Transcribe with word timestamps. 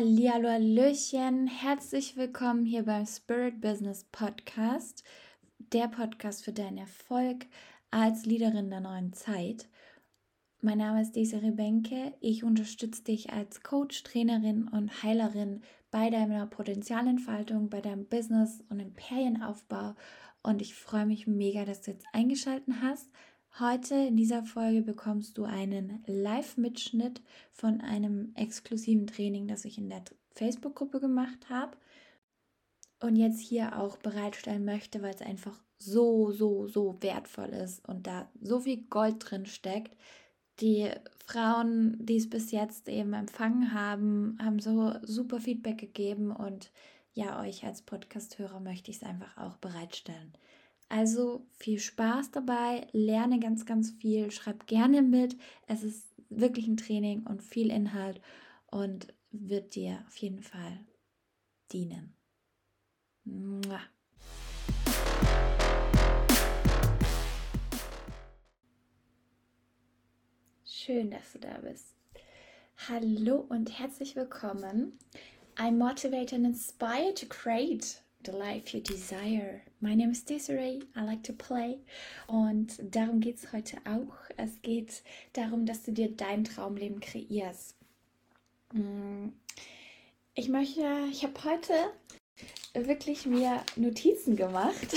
Hallihallo, 0.00 0.48
Hallöchen, 0.48 1.46
herzlich 1.46 2.16
willkommen 2.16 2.64
hier 2.64 2.84
beim 2.84 3.04
Spirit 3.04 3.60
Business 3.60 4.04
Podcast, 4.10 5.04
der 5.58 5.88
Podcast 5.88 6.42
für 6.42 6.54
deinen 6.54 6.78
Erfolg 6.78 7.44
als 7.90 8.24
Leaderin 8.24 8.70
der 8.70 8.80
neuen 8.80 9.12
Zeit. 9.12 9.68
Mein 10.62 10.78
Name 10.78 11.02
ist 11.02 11.16
Desiree 11.16 11.50
Benke, 11.50 12.14
ich 12.22 12.44
unterstütze 12.44 13.04
dich 13.04 13.34
als 13.34 13.62
Coach, 13.62 14.02
Trainerin 14.02 14.68
und 14.68 15.02
Heilerin 15.02 15.60
bei 15.90 16.08
deiner 16.08 16.46
Potenzialentfaltung, 16.46 17.68
bei 17.68 17.82
deinem 17.82 18.06
Business 18.06 18.64
und 18.70 18.80
Imperienaufbau 18.80 19.96
und 20.42 20.62
ich 20.62 20.74
freue 20.74 21.04
mich 21.04 21.26
mega, 21.26 21.66
dass 21.66 21.82
du 21.82 21.90
jetzt 21.90 22.06
eingeschaltet 22.14 22.74
hast. 22.80 23.10
Heute 23.58 23.94
in 23.94 24.16
dieser 24.16 24.44
Folge 24.44 24.82
bekommst 24.82 25.36
du 25.36 25.44
einen 25.44 26.02
Live-Mitschnitt 26.06 27.20
von 27.52 27.80
einem 27.80 28.32
exklusiven 28.36 29.06
Training, 29.06 29.48
das 29.48 29.64
ich 29.64 29.76
in 29.76 29.90
der 29.90 30.02
Facebook-Gruppe 30.34 31.00
gemacht 31.00 31.50
habe 31.50 31.76
und 33.00 33.16
jetzt 33.16 33.40
hier 33.40 33.78
auch 33.78 33.96
bereitstellen 33.98 34.64
möchte, 34.64 35.02
weil 35.02 35.14
es 35.14 35.20
einfach 35.20 35.58
so, 35.78 36.30
so, 36.30 36.68
so 36.68 36.96
wertvoll 37.02 37.48
ist 37.48 37.86
und 37.88 38.06
da 38.06 38.30
so 38.40 38.60
viel 38.60 38.82
Gold 38.88 39.16
drin 39.18 39.46
steckt. 39.46 39.96
Die 40.60 40.90
Frauen, 41.26 41.96
die 42.04 42.16
es 42.16 42.28
bis 42.30 42.52
jetzt 42.52 42.88
eben 42.88 43.14
empfangen 43.14 43.72
haben, 43.72 44.38
haben 44.42 44.60
so 44.60 44.94
super 45.02 45.40
Feedback 45.40 45.78
gegeben 45.78 46.30
und 46.30 46.70
ja, 47.12 47.40
euch 47.40 47.64
als 47.64 47.82
Podcast-Hörer 47.82 48.60
möchte 48.60 48.90
ich 48.90 48.98
es 48.98 49.02
einfach 49.02 49.36
auch 49.36 49.56
bereitstellen. 49.56 50.32
Also 50.90 51.46
viel 51.52 51.78
Spaß 51.78 52.32
dabei, 52.32 52.88
lerne 52.90 53.38
ganz, 53.38 53.64
ganz 53.64 53.92
viel, 53.92 54.32
schreib 54.32 54.66
gerne 54.66 55.02
mit. 55.02 55.36
Es 55.68 55.84
ist 55.84 56.12
wirklich 56.28 56.66
ein 56.66 56.76
Training 56.76 57.24
und 57.28 57.44
viel 57.44 57.70
Inhalt 57.70 58.20
und 58.66 59.14
wird 59.30 59.76
dir 59.76 60.04
auf 60.08 60.16
jeden 60.16 60.42
Fall 60.42 60.84
dienen. 61.70 62.16
Mua. 63.22 63.80
Schön, 70.64 71.12
dass 71.12 71.32
du 71.34 71.38
da 71.38 71.58
bist. 71.58 71.94
Hallo 72.88 73.46
und 73.48 73.78
herzlich 73.78 74.16
willkommen. 74.16 74.98
I'm 75.54 75.78
motivated 75.78 76.32
and 76.32 76.46
inspired 76.46 77.16
to 77.16 77.26
create 77.26 78.02
the 78.24 78.32
life 78.32 78.74
you 78.74 78.80
desire. 78.80 79.62
My 79.80 79.94
name 79.94 80.10
is 80.10 80.22
Desiree, 80.22 80.82
I 80.94 81.02
like 81.02 81.22
to 81.24 81.32
play 81.32 81.78
und 82.26 82.78
darum 82.82 83.20
geht 83.20 83.36
es 83.36 83.52
heute 83.52 83.78
auch. 83.84 84.14
Es 84.36 84.60
geht 84.62 85.02
darum, 85.32 85.66
dass 85.66 85.82
du 85.84 85.92
dir 85.92 86.10
dein 86.10 86.44
Traumleben 86.44 87.00
kreierst. 87.00 87.76
Mm. 88.72 89.28
Ich 90.34 90.48
möchte, 90.48 90.82
ich 91.10 91.24
habe 91.24 91.44
heute 91.44 91.74
wirklich 92.74 93.26
mir 93.26 93.62
Notizen 93.76 94.36
gemacht, 94.36 94.94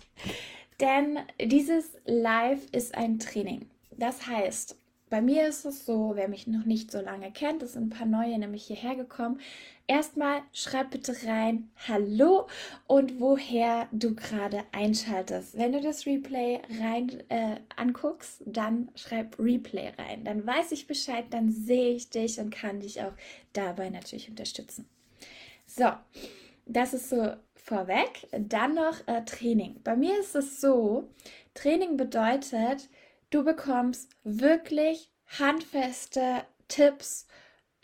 denn 0.80 1.18
dieses 1.40 1.92
Live 2.04 2.66
ist 2.72 2.94
ein 2.94 3.18
Training. 3.18 3.70
Das 3.96 4.26
heißt, 4.26 4.76
bei 5.10 5.20
mir 5.20 5.48
ist 5.48 5.64
es 5.64 5.86
so, 5.86 6.12
wer 6.14 6.28
mich 6.28 6.46
noch 6.46 6.64
nicht 6.64 6.90
so 6.90 7.00
lange 7.00 7.30
kennt, 7.32 7.62
es 7.62 7.72
sind 7.72 7.86
ein 7.86 7.98
paar 7.98 8.06
neue 8.06 8.38
nämlich 8.38 8.66
hierher 8.66 8.94
gekommen. 8.94 9.40
Erstmal 9.86 10.42
schreib 10.52 10.90
bitte 10.90 11.16
rein 11.26 11.70
Hallo 11.88 12.46
und 12.86 13.20
woher 13.20 13.88
du 13.90 14.14
gerade 14.14 14.64
einschaltest. 14.72 15.56
Wenn 15.56 15.72
du 15.72 15.80
das 15.80 16.04
Replay 16.04 16.60
rein 16.78 17.22
äh, 17.30 17.56
anguckst, 17.76 18.42
dann 18.44 18.90
schreib 18.94 19.38
Replay 19.38 19.92
rein. 19.96 20.24
Dann 20.24 20.46
weiß 20.46 20.72
ich 20.72 20.86
Bescheid, 20.86 21.24
dann 21.30 21.50
sehe 21.50 21.94
ich 21.94 22.10
dich 22.10 22.38
und 22.38 22.50
kann 22.50 22.80
dich 22.80 23.00
auch 23.02 23.14
dabei 23.54 23.88
natürlich 23.88 24.28
unterstützen. 24.28 24.86
So, 25.66 25.86
das 26.66 26.92
ist 26.92 27.08
so 27.08 27.32
vorweg. 27.54 28.28
Dann 28.32 28.74
noch 28.74 29.06
äh, 29.06 29.24
Training. 29.24 29.80
Bei 29.84 29.96
mir 29.96 30.18
ist 30.20 30.34
es 30.34 30.60
so, 30.60 31.08
Training 31.54 31.96
bedeutet, 31.96 32.88
Du 33.30 33.44
bekommst 33.44 34.10
wirklich 34.24 35.12
handfeste 35.38 36.44
Tipps 36.68 37.26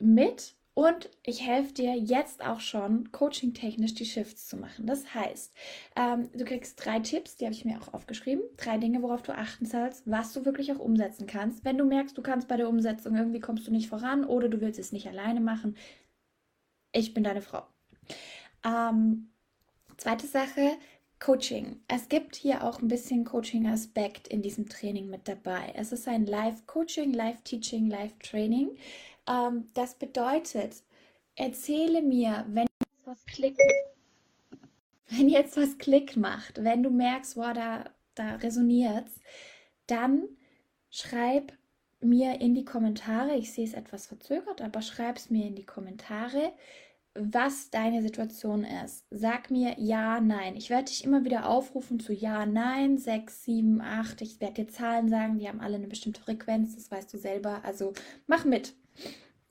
mit 0.00 0.54
und 0.72 1.08
ich 1.22 1.46
helfe 1.46 1.72
dir 1.72 1.94
jetzt 1.94 2.44
auch 2.44 2.60
schon, 2.60 3.12
coaching-technisch 3.12 3.94
die 3.94 4.06
Shifts 4.06 4.48
zu 4.48 4.56
machen. 4.56 4.86
Das 4.86 5.14
heißt, 5.14 5.54
ähm, 5.94 6.30
du 6.32 6.44
kriegst 6.44 6.84
drei 6.84 6.98
Tipps, 6.98 7.36
die 7.36 7.44
habe 7.44 7.54
ich 7.54 7.64
mir 7.64 7.80
auch 7.80 7.94
aufgeschrieben. 7.94 8.42
Drei 8.56 8.78
Dinge, 8.78 9.00
worauf 9.02 9.22
du 9.22 9.36
achten 9.36 9.66
sollst, 9.66 10.10
was 10.10 10.32
du 10.32 10.44
wirklich 10.44 10.72
auch 10.72 10.80
umsetzen 10.80 11.28
kannst. 11.28 11.64
Wenn 11.64 11.78
du 11.78 11.84
merkst, 11.84 12.18
du 12.18 12.22
kannst 12.22 12.48
bei 12.48 12.56
der 12.56 12.68
Umsetzung 12.68 13.14
irgendwie 13.14 13.40
kommst 13.40 13.66
du 13.68 13.70
nicht 13.70 13.88
voran 13.88 14.24
oder 14.24 14.48
du 14.48 14.60
willst 14.60 14.80
es 14.80 14.90
nicht 14.90 15.06
alleine 15.06 15.40
machen, 15.40 15.76
ich 16.90 17.14
bin 17.14 17.22
deine 17.22 17.42
Frau. 17.42 17.66
Ähm, 18.64 19.30
zweite 19.96 20.26
Sache, 20.26 20.72
Coaching. 21.20 21.80
Es 21.88 22.08
gibt 22.08 22.36
hier 22.36 22.64
auch 22.64 22.80
ein 22.80 22.88
bisschen 22.88 23.24
Coaching-Aspekt 23.24 24.28
in 24.28 24.42
diesem 24.42 24.68
Training 24.68 25.08
mit 25.08 25.26
dabei. 25.26 25.72
Es 25.74 25.92
ist 25.92 26.06
ein 26.06 26.26
Live-Coaching, 26.26 27.12
Live-Teaching, 27.12 27.88
Live-Training. 27.88 28.76
Ähm, 29.28 29.68
das 29.74 29.94
bedeutet, 29.94 30.82
erzähle 31.36 32.02
mir, 32.02 32.44
wenn 32.48 32.66
jetzt 32.80 33.06
was 33.06 33.26
Klick, 33.26 33.56
wenn 35.08 35.28
jetzt 35.28 35.56
was 35.56 35.78
Klick 35.78 36.16
macht, 36.16 36.62
wenn 36.62 36.82
du 36.82 36.90
merkst, 36.90 37.36
wow, 37.36 37.52
da, 37.52 37.84
da 38.14 38.36
resoniert 38.36 39.06
dann 39.86 40.28
schreib 40.90 41.52
mir 42.00 42.40
in 42.40 42.54
die 42.54 42.64
Kommentare, 42.64 43.34
ich 43.36 43.52
sehe 43.52 43.64
es 43.64 43.74
etwas 43.74 44.06
verzögert, 44.06 44.60
aber 44.60 44.82
schreib 44.82 45.16
es 45.16 45.30
mir 45.30 45.46
in 45.46 45.54
die 45.54 45.64
Kommentare, 45.64 46.52
was 47.14 47.70
deine 47.70 48.02
Situation 48.02 48.64
ist. 48.64 49.06
Sag 49.10 49.50
mir 49.50 49.76
ja, 49.78 50.20
nein. 50.20 50.56
Ich 50.56 50.70
werde 50.70 50.86
dich 50.86 51.04
immer 51.04 51.24
wieder 51.24 51.48
aufrufen 51.48 52.00
zu 52.00 52.12
ja, 52.12 52.44
nein, 52.44 52.98
6, 52.98 53.44
7, 53.44 53.80
8. 53.80 54.20
Ich 54.22 54.40
werde 54.40 54.64
dir 54.64 54.68
Zahlen 54.68 55.08
sagen, 55.08 55.38
die 55.38 55.48
haben 55.48 55.60
alle 55.60 55.76
eine 55.76 55.86
bestimmte 55.86 56.20
Frequenz, 56.20 56.74
das 56.74 56.90
weißt 56.90 57.12
du 57.12 57.18
selber. 57.18 57.60
Also 57.64 57.92
mach 58.26 58.44
mit. 58.44 58.74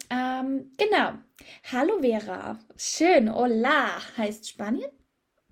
Ähm, 0.10 0.72
genau. 0.78 1.14
Hallo 1.72 2.00
Vera. 2.02 2.60
Schön. 2.76 3.34
Hola 3.34 4.02
heißt 4.18 4.50
Spanien, 4.50 4.92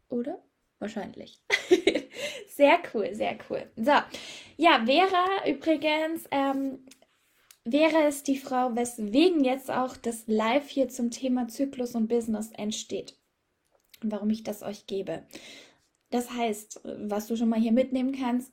oder? 0.10 0.44
Wahrscheinlich. 0.80 1.42
sehr 2.50 2.80
cool, 2.94 3.14
sehr 3.14 3.38
cool. 3.50 3.72
So, 3.78 3.94
ja, 4.58 4.84
Vera 4.86 5.48
übrigens 5.48 6.26
ähm, 6.32 6.80
wäre 7.64 8.04
es 8.08 8.24
die 8.24 8.38
Frau, 8.38 8.76
weswegen 8.76 9.44
jetzt 9.44 9.70
auch 9.70 9.98
das 9.98 10.24
Live 10.28 10.70
hier 10.70 10.90
zum 10.90 11.12
Thema 11.12 11.48
Zyklus 11.48 11.96
und 11.96 12.08
Business 12.08 12.52
entsteht 12.52 13.16
und 14.04 14.12
warum 14.12 14.30
ich 14.30 14.44
das 14.44 14.64
euch 14.64 14.88
gebe. 14.88 15.24
Das 16.10 16.32
heißt, 16.32 16.82
was 16.84 17.28
du 17.28 17.36
schon 17.36 17.50
mal 17.50 17.60
hier 17.60 17.72
mitnehmen 17.72 18.14
kannst, 18.14 18.52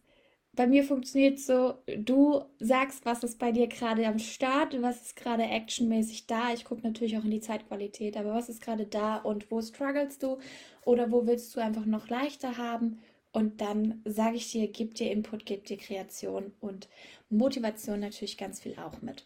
bei 0.53 0.67
mir 0.67 0.83
funktioniert 0.83 1.39
so, 1.39 1.75
du 1.87 2.43
sagst, 2.59 3.07
was 3.07 3.23
ist 3.23 3.39
bei 3.39 3.53
dir 3.53 3.69
gerade 3.69 4.07
am 4.09 4.19
Start, 4.19 4.81
was 4.83 5.03
ist 5.03 5.17
gerade 5.17 5.45
actionmäßig 5.45 6.27
da. 6.27 6.53
Ich 6.53 6.65
gucke 6.65 6.83
natürlich 6.83 7.17
auch 7.17 7.25
in 7.25 7.31
die 7.31 7.41
Zeitqualität, 7.41 8.17
aber 8.17 8.35
was 8.35 8.49
ist 8.49 8.61
gerade 8.61 8.85
da 8.87 9.19
und 9.19 9.51
wo 9.53 9.63
strugglest 9.63 10.23
du 10.23 10.39
oder 10.85 11.13
wo 11.13 11.27
willst 11.27 11.55
du 11.55 11.61
einfach 11.61 11.87
noch 11.87 12.09
leichter 12.09 12.57
haben 12.57 12.99
und 13.39 13.61
dann 13.61 14.03
sage 14.05 14.37
ich 14.37 14.51
dir, 14.51 14.67
gib 14.67 14.97
dir 14.97 15.13
Input, 15.13 15.47
gib 15.47 15.65
dir 15.65 15.77
Kreation 15.77 16.53
und 16.59 16.89
Motivation 17.31 18.01
natürlich 18.01 18.37
ganz 18.37 18.59
viel 18.59 18.77
auch 18.81 19.01
mit. 19.01 19.25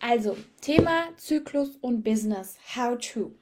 Also, 0.00 0.34
Thema 0.62 1.08
Zyklus 1.18 1.76
und 1.82 2.02
Business. 2.04 2.56
How 2.74 2.96
to. 2.96 3.34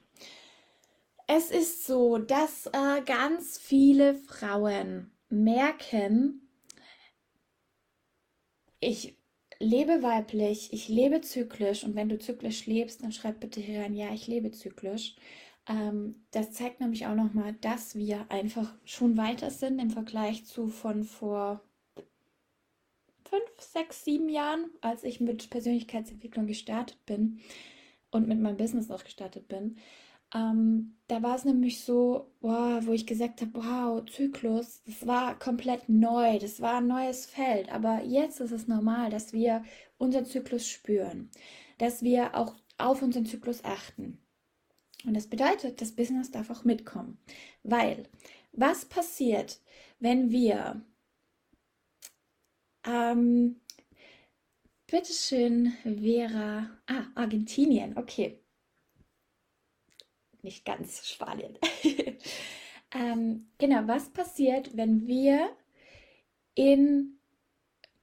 Es 1.25 1.51
ist 1.51 1.85
so, 1.85 2.17
dass 2.17 2.65
äh, 2.67 3.01
ganz 3.05 3.57
viele 3.57 4.15
Frauen 4.15 5.11
merken, 5.29 6.49
ich 8.81 9.15
lebe 9.57 10.03
weiblich, 10.03 10.73
ich 10.73 10.89
lebe 10.89 11.21
zyklisch 11.21 11.85
und 11.85 11.95
wenn 11.95 12.09
du 12.09 12.19
zyklisch 12.19 12.65
lebst, 12.65 13.03
dann 13.03 13.13
schreib 13.13 13.39
bitte 13.39 13.61
hier 13.61 13.79
rein, 13.79 13.95
ja, 13.95 14.13
ich 14.13 14.27
lebe 14.27 14.51
zyklisch. 14.51 15.15
Ähm, 15.67 16.25
das 16.31 16.51
zeigt 16.53 16.79
nämlich 16.79 17.07
auch 17.07 17.15
nochmal, 17.15 17.53
dass 17.53 17.95
wir 17.95 18.25
einfach 18.29 18.73
schon 18.83 19.17
weiter 19.17 19.51
sind 19.51 19.79
im 19.79 19.89
Vergleich 19.89 20.45
zu 20.45 20.67
von 20.67 21.03
vor 21.03 21.61
fünf, 23.25 23.43
sechs, 23.59 24.03
sieben 24.03 24.29
Jahren, 24.29 24.69
als 24.81 25.03
ich 25.03 25.21
mit 25.21 25.49
Persönlichkeitsentwicklung 25.49 26.47
gestartet 26.47 27.05
bin 27.05 27.39
und 28.11 28.27
mit 28.27 28.39
meinem 28.39 28.57
Business 28.57 28.91
auch 28.91 29.03
gestartet 29.03 29.47
bin. 29.47 29.77
Ähm, 30.33 30.97
da 31.07 31.21
war 31.23 31.35
es 31.35 31.45
nämlich 31.45 31.83
so, 31.83 32.31
wow, 32.41 32.85
wo 32.85 32.93
ich 32.93 33.05
gesagt 33.05 33.41
habe, 33.41 33.51
wow, 33.53 34.05
Zyklus, 34.05 34.81
das 34.85 35.05
war 35.05 35.37
komplett 35.37 35.89
neu, 35.89 36.39
das 36.39 36.61
war 36.61 36.77
ein 36.77 36.87
neues 36.87 37.25
Feld. 37.25 37.71
Aber 37.71 38.03
jetzt 38.03 38.39
ist 38.39 38.51
es 38.51 38.67
normal, 38.67 39.09
dass 39.09 39.33
wir 39.33 39.63
unseren 39.97 40.25
Zyklus 40.25 40.67
spüren, 40.67 41.29
dass 41.79 42.01
wir 42.01 42.35
auch 42.35 42.55
auf 42.77 43.01
unseren 43.01 43.25
Zyklus 43.25 43.63
achten. 43.63 44.20
Und 45.05 45.15
das 45.15 45.27
bedeutet, 45.27 45.81
das 45.81 45.93
Business 45.93 46.31
darf 46.31 46.49
auch 46.49 46.63
mitkommen. 46.63 47.17
Weil, 47.63 48.07
was 48.51 48.85
passiert, 48.85 49.59
wenn 49.99 50.31
wir, 50.31 50.81
ähm, 52.85 53.61
bitteschön, 54.87 55.73
Vera, 55.83 56.69
ah, 56.87 57.05
Argentinien, 57.15 57.97
okay. 57.97 58.37
nicht 60.43 60.65
ganz 60.65 61.07
Spanien. 61.07 61.57
ähm, 62.93 63.47
genau, 63.57 63.87
was 63.87 64.09
passiert, 64.09 64.75
wenn 64.75 65.07
wir 65.07 65.55
in 66.55 67.19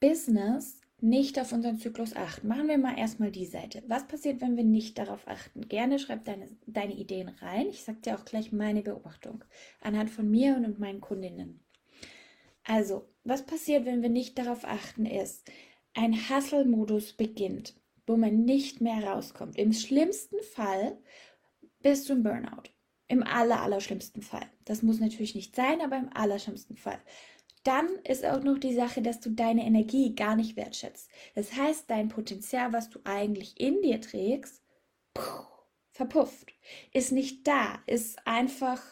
Business 0.01 0.81
nicht 1.00 1.39
auf 1.39 1.53
unseren 1.53 1.79
Zyklus 1.79 2.17
achten. 2.17 2.49
Machen 2.49 2.69
wir 2.69 2.79
mal 2.79 2.99
erstmal 2.99 3.31
die 3.31 3.47
Seite. 3.47 3.83
Was 3.87 4.09
passiert, 4.09 4.41
wenn 4.41 4.56
wir 4.56 4.65
nicht 4.65 4.99
darauf 4.99 5.27
achten? 5.29 5.69
Gerne 5.69 5.99
schreib 5.99 6.25
deine, 6.25 6.49
deine 6.67 6.95
Ideen 6.95 7.29
rein. 7.29 7.69
Ich 7.69 7.85
sage 7.85 8.00
dir 8.00 8.17
auch 8.17 8.25
gleich 8.25 8.53
meine 8.53 8.83
Beobachtung 8.83 9.45
anhand 9.81 10.11
von 10.11 10.29
mir 10.29 10.56
und 10.56 10.79
meinen 10.79 11.00
Kundinnen. 11.00 11.65
Also, 12.65 13.09
was 13.25 13.47
passiert, 13.47 13.87
wenn 13.87 14.03
wir 14.03 14.11
nicht 14.11 14.39
darauf 14.39 14.65
achten, 14.65 15.06
ist, 15.06 15.50
ein 15.95 16.15
Hustle-Modus 16.15 17.15
beginnt, 17.15 17.75
wo 18.06 18.17
man 18.17 18.44
nicht 18.44 18.81
mehr 18.81 19.05
rauskommt. 19.05 19.56
Im 19.56 19.73
schlimmsten 19.73 20.43
Fall 20.55 20.99
bist 21.81 22.09
du 22.09 22.15
im 22.15 22.23
Burnout. 22.23 22.71
Im 23.06 23.23
aller, 23.23 23.62
aller 23.62 23.81
schlimmsten 23.81 24.21
Fall. 24.21 24.47
Das 24.67 24.83
muss 24.83 25.01
natürlich 25.01 25.35
nicht 25.35 25.56
sein, 25.56 25.81
aber 25.81 25.97
im 25.97 26.11
allerschlimmsten 26.12 26.77
Fall 26.77 27.01
dann 27.64 27.88
ist 28.05 28.25
auch 28.25 28.43
noch 28.43 28.58
die 28.58 28.75
Sache, 28.75 29.02
dass 29.02 29.20
du 29.20 29.31
deine 29.31 29.64
Energie 29.64 30.14
gar 30.14 30.37
nicht 30.37 30.56
wertschätzt. 30.56 31.10
Das 31.34 31.55
heißt, 31.55 31.90
dein 31.90 32.08
Potenzial, 32.08 32.72
was 32.72 32.90
du 32.90 33.00
eigentlich 33.05 33.60
in 33.60 33.82
dir 33.82 34.00
trägst, 34.00 34.62
verpufft, 35.90 36.52
ist 36.93 37.12
nicht 37.12 37.46
da, 37.46 37.81
ist 37.87 38.26
einfach 38.26 38.82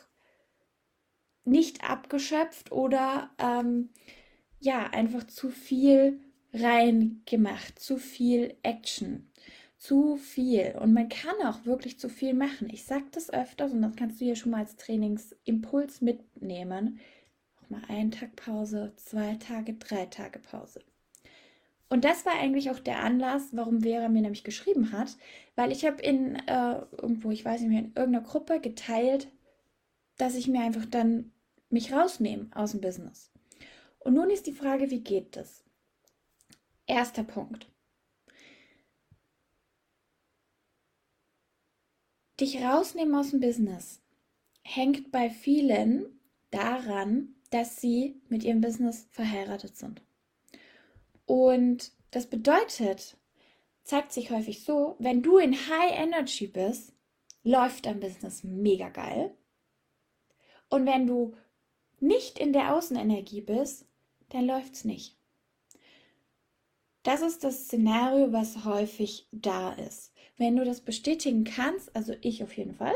nicht 1.45 1.89
abgeschöpft 1.89 2.73
oder 2.73 3.31
ähm, 3.39 3.91
ja, 4.59 4.89
einfach 4.91 5.27
zu 5.27 5.51
viel 5.51 6.21
reingemacht, 6.53 7.79
zu 7.79 7.99
viel 7.99 8.57
Action, 8.63 9.31
zu 9.79 10.17
viel. 10.17 10.75
Und 10.81 10.93
man 10.93 11.09
kann 11.09 11.37
auch 11.45 11.65
wirklich 11.65 12.01
zu 12.01 12.09
viel 12.09 12.35
machen. 12.35 12.69
Ich 12.71 12.85
sage 12.85 13.07
das 13.13 13.33
öfters 13.33 13.73
und 13.73 13.83
das 13.83 13.95
kannst 13.95 14.21
du 14.21 14.25
hier 14.25 14.37
schon 14.37 14.53
mal 14.53 14.61
als 14.61 14.77
Trainingsimpuls 14.77 16.01
mitnehmen 16.01 16.99
mal 17.71 17.83
einen 17.89 18.11
Tag 18.11 18.37
Pause, 18.37 18.93
zwei 18.97 19.35
Tage, 19.37 19.75
drei 19.75 20.07
Tage 20.07 20.39
Pause. 20.39 20.81
Und 21.89 22.05
das 22.05 22.27
war 22.27 22.35
eigentlich 22.35 22.71
auch 22.71 22.81
der 22.81 23.03
Anlass, 23.03 23.51
warum 23.53 23.83
Vera 23.83 24.09
mir 24.09 24.23
nämlich 24.23 24.45
geschrieben 24.45 24.93
hat, 24.93 25.17
weil 25.55 25.71
ich 25.71 25.85
habe 25.85 26.03
in 26.03 26.35
äh, 26.35 26.81
irgendwo, 27.01 27.31
ich 27.31 27.45
weiß 27.45 27.61
nicht 27.61 27.71
mehr, 27.71 27.81
in 27.81 27.93
irgendeiner 27.95 28.23
Gruppe 28.23 28.61
geteilt, 28.61 29.29
dass 30.17 30.35
ich 30.35 30.49
mir 30.49 30.63
einfach 30.63 30.87
dann 30.87 31.33
mich 31.71 31.93
rausnehme 31.93 32.49
aus 32.55 32.73
dem 32.73 32.81
Business. 32.81 33.31
Und 34.01 34.15
nun 34.15 34.31
ist 34.31 34.47
die 34.47 34.53
Frage, 34.53 34.91
wie 34.91 35.01
geht 35.01 35.37
das? 35.37 35.65
Erster 36.87 37.25
Punkt. 37.25 37.69
Dich 42.41 42.63
rausnehmen 42.63 43.15
aus 43.15 43.31
dem 43.31 43.41
Business 43.41 44.03
hängt 44.63 45.13
bei 45.13 45.31
vielen 45.31 46.21
daran, 46.51 47.36
dass 47.51 47.81
sie 47.81 48.21
mit 48.29 48.45
ihrem 48.45 48.61
Business 48.61 49.09
verheiratet 49.11 49.77
sind. 49.77 50.03
Und 51.27 51.93
das 52.11 52.27
bedeutet, 52.27 53.17
zeigt 53.83 54.13
sich 54.13 54.31
häufig 54.31 54.65
so, 54.65 54.97
wenn 54.99 55.23
du 55.23 55.39
in 55.39 55.55
High 55.55 55.99
Energy 55.99 56.47
bist, 56.47 56.93
läuft 57.43 57.87
dein 57.87 58.01
Business 58.01 58.43
mega 58.43 58.89
geil. 58.89 59.35
Und 60.69 60.87
wenn 60.87 61.07
du 61.07 61.37
nicht 62.01 62.39
in 62.39 62.53
der 62.53 62.75
Außenenergie 62.75 63.41
bist, 63.41 63.87
dann 64.31 64.47
läuft 64.47 64.75
es 64.75 64.85
nicht. 64.85 65.17
Das 67.03 67.23
ist 67.23 67.45
das 67.45 67.67
Szenario, 67.67 68.33
was 68.33 68.65
häufig 68.65 69.29
da 69.31 69.73
ist. 69.75 70.13
Wenn 70.37 70.57
du 70.57 70.65
das 70.65 70.81
bestätigen 70.81 71.45
kannst, 71.45 71.95
also 71.95 72.15
ich 72.21 72.43
auf 72.43 72.57
jeden 72.57 72.75
Fall, 72.75 72.95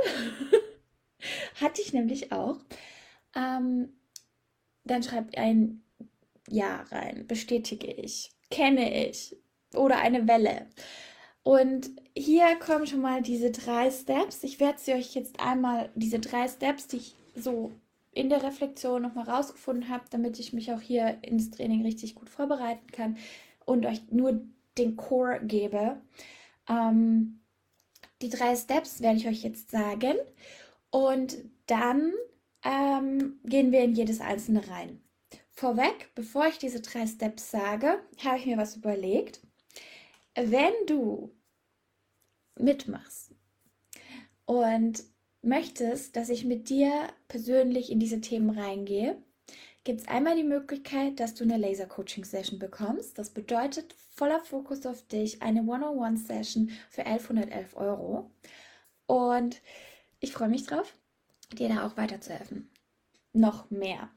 hatte 1.60 1.80
ich 1.80 1.92
nämlich 1.92 2.32
auch, 2.32 2.58
ähm, 3.36 3.92
dann 4.90 5.02
schreibt 5.02 5.38
ein 5.38 5.82
Ja 6.48 6.82
rein, 6.90 7.26
bestätige 7.26 7.86
ich, 7.86 8.32
kenne 8.50 9.08
ich 9.08 9.36
oder 9.74 9.98
eine 9.98 10.26
Welle. 10.26 10.66
Und 11.42 11.90
hier 12.16 12.56
kommen 12.56 12.86
schon 12.86 13.00
mal 13.00 13.22
diese 13.22 13.50
drei 13.50 13.90
Steps. 13.90 14.42
Ich 14.44 14.60
werde 14.60 14.78
sie 14.78 14.92
euch 14.92 15.14
jetzt 15.14 15.40
einmal, 15.40 15.90
diese 15.94 16.18
drei 16.18 16.48
Steps, 16.48 16.88
die 16.88 16.98
ich 16.98 17.14
so 17.34 17.72
in 18.12 18.28
der 18.28 18.42
Reflexion 18.42 19.02
nochmal 19.02 19.28
rausgefunden 19.28 19.88
habe, 19.88 20.04
damit 20.10 20.38
ich 20.38 20.52
mich 20.52 20.72
auch 20.72 20.80
hier 20.80 21.18
ins 21.22 21.50
Training 21.50 21.82
richtig 21.82 22.14
gut 22.16 22.28
vorbereiten 22.28 22.90
kann 22.90 23.16
und 23.64 23.86
euch 23.86 24.02
nur 24.10 24.40
den 24.76 24.96
Core 24.96 25.40
gebe. 25.44 26.00
Ähm, 26.68 27.40
die 28.20 28.28
drei 28.28 28.56
Steps 28.56 29.00
werde 29.00 29.18
ich 29.18 29.28
euch 29.28 29.42
jetzt 29.42 29.70
sagen. 29.70 30.16
Und 30.90 31.38
dann 31.66 32.12
ähm, 32.64 33.40
gehen 33.44 33.72
wir 33.72 33.82
in 33.82 33.94
jedes 33.94 34.20
einzelne 34.20 34.68
rein. 34.68 35.00
Vorweg, 35.50 36.10
bevor 36.14 36.46
ich 36.46 36.58
diese 36.58 36.80
drei 36.80 37.06
Steps 37.06 37.50
sage, 37.50 38.00
habe 38.24 38.38
ich 38.38 38.46
mir 38.46 38.56
was 38.56 38.76
überlegt. 38.76 39.40
Wenn 40.34 40.72
du 40.86 41.34
mitmachst 42.58 43.34
und 44.46 45.04
möchtest, 45.42 46.16
dass 46.16 46.28
ich 46.28 46.44
mit 46.44 46.68
dir 46.68 46.92
persönlich 47.28 47.90
in 47.90 48.00
diese 48.00 48.20
Themen 48.20 48.50
reingehe, 48.58 49.22
gibt 49.84 50.00
es 50.00 50.08
einmal 50.08 50.36
die 50.36 50.44
Möglichkeit, 50.44 51.20
dass 51.20 51.34
du 51.34 51.44
eine 51.44 51.56
Laser-Coaching-Session 51.56 52.58
bekommst. 52.58 53.18
Das 53.18 53.30
bedeutet 53.30 53.94
voller 54.10 54.40
Fokus 54.40 54.84
auf 54.86 55.06
dich, 55.08 55.42
eine 55.42 55.62
One-on-One-Session 55.62 56.70
für 56.90 57.06
1111 57.06 57.76
Euro. 57.76 58.30
Und 59.06 59.60
ich 60.20 60.32
freue 60.32 60.48
mich 60.48 60.66
drauf 60.66 60.94
dir 61.56 61.68
da 61.68 61.86
auch 61.86 61.96
weiterzuhelfen. 61.96 62.70
Noch 63.32 63.70
mehr. 63.70 64.10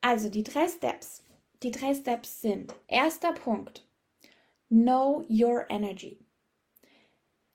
Also 0.00 0.28
die 0.28 0.42
drei 0.42 0.68
Steps. 0.68 1.24
Die 1.62 1.70
drei 1.70 1.94
Steps 1.94 2.40
sind, 2.40 2.74
erster 2.88 3.32
Punkt, 3.32 3.86
know 4.68 5.24
your 5.30 5.64
energy. 5.70 6.18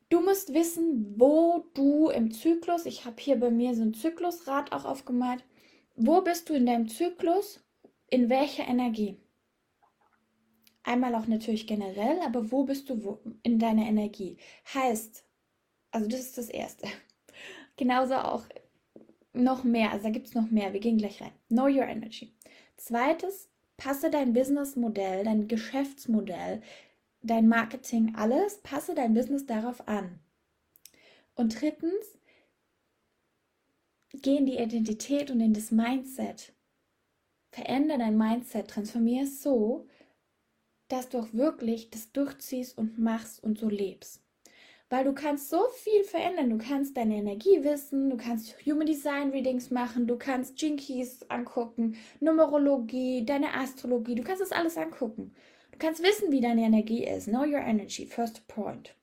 Du 0.10 0.22
musst 0.22 0.54
wissen, 0.54 1.20
wo 1.20 1.66
du 1.74 2.10
im 2.10 2.32
Zyklus, 2.32 2.86
ich 2.86 3.04
habe 3.04 3.18
hier 3.20 3.38
bei 3.38 3.52
mir 3.52 3.76
so 3.76 3.82
ein 3.82 3.94
Zyklusrad 3.94 4.72
auch 4.72 4.86
aufgemalt, 4.86 5.44
wo 5.96 6.22
bist 6.22 6.48
du 6.48 6.54
in 6.54 6.66
deinem 6.66 6.88
Zyklus, 6.88 7.60
in 8.10 8.30
welcher 8.30 8.66
Energie? 8.66 9.20
Einmal 10.84 11.14
auch 11.16 11.28
natürlich 11.28 11.68
generell, 11.68 12.22
aber 12.22 12.50
wo 12.50 12.64
bist 12.64 12.90
du 12.90 13.20
in 13.44 13.60
deiner 13.60 13.86
Energie? 13.86 14.38
Heißt, 14.74 15.26
also 15.92 16.08
das 16.08 16.22
ist 16.22 16.38
das 16.38 16.50
Erste. 16.50 16.88
Genauso 17.76 18.16
auch 18.16 18.46
noch 19.38 19.64
mehr, 19.64 19.92
also 19.92 20.04
da 20.04 20.10
gibt 20.10 20.28
es 20.28 20.36
noch 20.36 20.50
mehr, 20.50 20.74
wir 20.74 20.80
gehen 20.80 20.98
gleich 20.98 21.22
rein. 21.22 21.32
Know 21.50 21.66
your 21.66 21.88
energy. 21.88 22.34
Zweites, 22.78 23.50
passe 23.78 24.10
dein 24.10 24.34
Businessmodell, 24.34 25.24
dein 25.24 25.48
Geschäftsmodell, 25.48 26.62
dein 27.22 27.48
Marketing, 27.48 28.16
alles, 28.16 28.60
passe 28.62 28.96
dein 28.96 29.14
Business 29.14 29.46
darauf 29.46 29.88
an. 29.88 30.20
Und 31.36 31.60
drittens, 31.62 32.18
geh 34.14 34.38
in 34.38 34.46
die 34.46 34.58
Identität 34.58 35.32
und 35.32 35.40
in 35.42 35.54
das 35.54 35.72
Mindset. 35.72 36.54
Verändere 37.52 38.00
dein 38.00 38.18
Mindset, 38.18 38.68
transformiere 38.68 39.26
es 39.26 39.42
so, 39.42 39.88
dass 40.88 41.10
du 41.10 41.20
auch 41.20 41.34
wirklich 41.34 41.90
das 41.90 42.12
durchziehst 42.12 42.78
und 42.78 42.98
machst 42.98 43.44
und 43.44 43.60
so 43.60 43.70
lebst 43.70 44.27
weil 44.90 45.04
du 45.04 45.14
kannst 45.14 45.50
so 45.50 45.62
viel 45.84 46.04
verändern. 46.04 46.50
Du 46.50 46.58
kannst 46.58 46.96
deine 46.96 47.16
Energie 47.16 47.64
wissen, 47.64 48.10
du 48.10 48.18
kannst 48.18 48.56
Human 48.66 48.88
Design 48.88 49.32
Readings 49.32 49.70
machen, 49.70 50.08
du 50.08 50.18
kannst 50.18 50.62
Jinkies 50.62 51.24
angucken, 51.30 51.98
Numerologie, 52.20 53.26
deine 53.26 53.54
Astrologie, 53.54 54.16
du 54.16 54.24
kannst 54.24 54.42
das 54.42 54.52
alles 54.52 54.78
angucken. 54.78 55.34
Du 55.72 55.78
kannst 55.78 56.02
wissen, 56.02 56.32
wie 56.32 56.42
deine 56.42 56.64
Energie 56.64 57.06
ist. 57.06 57.28
Know 57.28 57.42
your 57.42 57.60
energy, 57.60 58.06
first 58.06 58.48
point. 58.48 58.96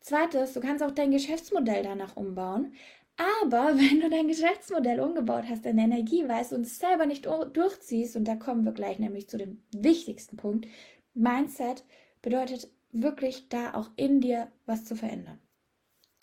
Zweites, 0.00 0.54
du 0.54 0.60
kannst 0.60 0.82
auch 0.82 0.90
dein 0.90 1.10
Geschäftsmodell 1.12 1.82
danach 1.82 2.16
umbauen. 2.16 2.74
Aber 3.16 3.74
wenn 3.76 4.00
du 4.00 4.10
dein 4.10 4.28
Geschäftsmodell 4.28 5.00
umgebaut 5.00 5.44
hast, 5.48 5.64
deine 5.64 5.82
Energie 5.82 6.26
weißt 6.26 6.52
und 6.52 6.62
es 6.62 6.78
selber 6.78 7.06
nicht 7.06 7.26
durchziehst, 7.26 8.16
und 8.16 8.24
da 8.24 8.34
kommen 8.34 8.64
wir 8.64 8.72
gleich 8.72 8.98
nämlich 8.98 9.28
zu 9.28 9.38
dem 9.38 9.62
wichtigsten 9.72 10.36
Punkt, 10.36 10.66
Mindset 11.14 11.84
bedeutet 12.22 12.68
wirklich 12.92 13.48
da 13.48 13.74
auch 13.74 13.90
in 13.96 14.20
dir 14.20 14.50
was 14.66 14.84
zu 14.84 14.96
verändern. 14.96 15.40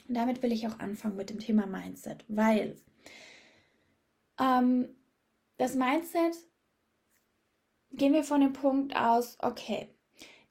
Und 0.08 0.16
damit 0.16 0.42
will 0.42 0.52
ich 0.52 0.68
auch 0.68 0.80
anfangen 0.80 1.16
mit 1.16 1.30
dem 1.30 1.40
Thema 1.40 1.66
Mindset, 1.66 2.24
weil 2.28 2.78
ähm, 4.40 4.96
das 5.58 5.76
Mindset, 5.76 6.36
gehen 7.92 8.14
wir 8.14 8.24
von 8.24 8.42
dem 8.42 8.54
Punkt 8.54 8.96
aus, 8.96 9.38
okay, 9.40 9.90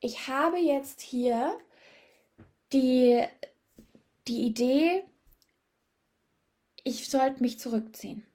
ich 0.01 0.29
habe 0.29 0.59
jetzt 0.59 1.01
hier 1.01 1.57
die, 2.73 3.25
die 4.27 4.43
Idee, 4.43 5.05
ich 6.83 7.09
sollte 7.09 7.43
mich 7.43 7.59
zurückziehen. 7.59 8.27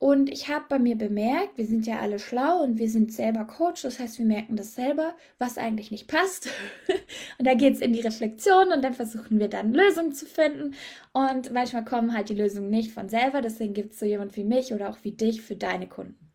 Und 0.00 0.30
ich 0.30 0.48
habe 0.48 0.64
bei 0.66 0.78
mir 0.78 0.96
bemerkt, 0.96 1.58
wir 1.58 1.66
sind 1.66 1.86
ja 1.86 1.98
alle 1.98 2.18
schlau 2.18 2.62
und 2.62 2.78
wir 2.78 2.88
sind 2.88 3.12
selber 3.12 3.44
Coach, 3.44 3.82
das 3.82 3.98
heißt, 3.98 4.18
wir 4.18 4.24
merken 4.24 4.56
das 4.56 4.74
selber, 4.74 5.14
was 5.36 5.58
eigentlich 5.58 5.90
nicht 5.90 6.08
passt. 6.08 6.48
und 7.38 7.46
da 7.46 7.52
geht 7.52 7.74
es 7.74 7.82
in 7.82 7.92
die 7.92 8.00
Reflexion 8.00 8.72
und 8.72 8.82
dann 8.82 8.94
versuchen 8.94 9.38
wir 9.38 9.48
dann 9.48 9.74
Lösungen 9.74 10.14
zu 10.14 10.24
finden. 10.24 10.74
Und 11.12 11.52
manchmal 11.52 11.84
kommen 11.84 12.14
halt 12.14 12.30
die 12.30 12.34
Lösungen 12.34 12.70
nicht 12.70 12.92
von 12.92 13.10
selber, 13.10 13.42
deswegen 13.42 13.74
gibt 13.74 13.92
es 13.92 13.98
so 13.98 14.06
jemand 14.06 14.34
wie 14.38 14.44
mich 14.44 14.72
oder 14.72 14.88
auch 14.88 14.96
wie 15.02 15.12
dich 15.12 15.42
für 15.42 15.54
deine 15.54 15.86
Kunden. 15.86 16.32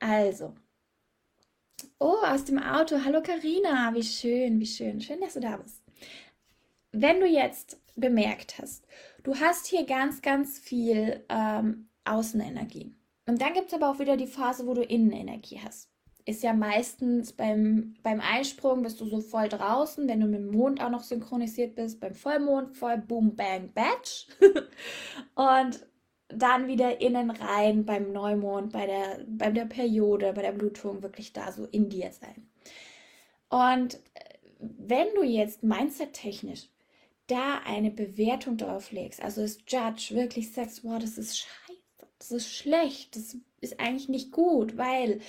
Also. 0.00 0.56
Oh, 2.00 2.24
aus 2.24 2.44
dem 2.44 2.58
Auto. 2.58 2.96
Hallo 3.04 3.22
Karina, 3.22 3.94
wie 3.94 4.02
schön, 4.02 4.58
wie 4.58 4.66
schön. 4.66 5.00
Schön, 5.00 5.20
dass 5.20 5.34
du 5.34 5.40
da 5.40 5.58
bist. 5.58 5.80
Wenn 6.90 7.20
du 7.20 7.26
jetzt 7.26 7.78
bemerkt 7.94 8.58
hast, 8.60 8.84
du 9.22 9.36
hast 9.36 9.66
hier 9.66 9.86
ganz, 9.86 10.22
ganz 10.22 10.58
viel 10.58 11.24
ähm, 11.28 11.88
Außenenergie. 12.04 12.94
Und 13.26 13.40
dann 13.40 13.54
gibt 13.54 13.68
es 13.68 13.74
aber 13.74 13.90
auch 13.90 13.98
wieder 13.98 14.16
die 14.16 14.26
Phase, 14.26 14.66
wo 14.66 14.74
du 14.74 14.82
Innenenergie 14.82 15.60
hast. 15.64 15.90
Ist 16.26 16.42
ja 16.42 16.54
meistens 16.54 17.32
beim, 17.32 17.96
beim 18.02 18.20
Eisprung 18.20 18.82
bist 18.82 19.00
du 19.00 19.06
so 19.06 19.20
voll 19.20 19.48
draußen, 19.48 20.08
wenn 20.08 20.20
du 20.20 20.26
mit 20.26 20.40
dem 20.40 20.50
Mond 20.50 20.82
auch 20.82 20.90
noch 20.90 21.02
synchronisiert 21.02 21.74
bist, 21.74 22.00
beim 22.00 22.14
Vollmond 22.14 22.76
voll 22.76 22.98
Boom, 22.98 23.36
Bang, 23.36 23.72
Batch. 23.74 24.28
und 25.34 25.86
dann 26.28 26.66
wieder 26.66 27.00
innen 27.00 27.30
rein 27.30 27.84
beim 27.84 28.12
Neumond, 28.12 28.72
bei 28.72 28.86
der, 28.86 29.24
bei 29.28 29.50
der 29.50 29.66
Periode, 29.66 30.32
bei 30.32 30.42
der 30.42 30.52
Blutung, 30.52 31.02
wirklich 31.02 31.32
da 31.32 31.52
so 31.52 31.66
in 31.66 31.88
dir 31.88 32.10
sein. 32.12 32.48
Und 33.50 34.00
wenn 34.58 35.08
du 35.14 35.22
jetzt 35.22 35.62
mindset-technisch 35.62 36.68
da 37.26 37.60
eine 37.64 37.90
Bewertung 37.90 38.56
drauf 38.56 38.90
legst, 38.92 39.22
also 39.22 39.42
das 39.42 39.58
Judge 39.66 40.14
wirklich 40.14 40.52
sagst, 40.52 40.84
wow, 40.84 40.98
das 40.98 41.18
ist 41.18 41.38
scheiße, 41.38 41.63
das 42.18 42.30
ist 42.30 42.54
schlecht, 42.54 43.16
das 43.16 43.36
ist 43.60 43.80
eigentlich 43.80 44.08
nicht 44.08 44.32
gut, 44.32 44.76
weil 44.76 45.20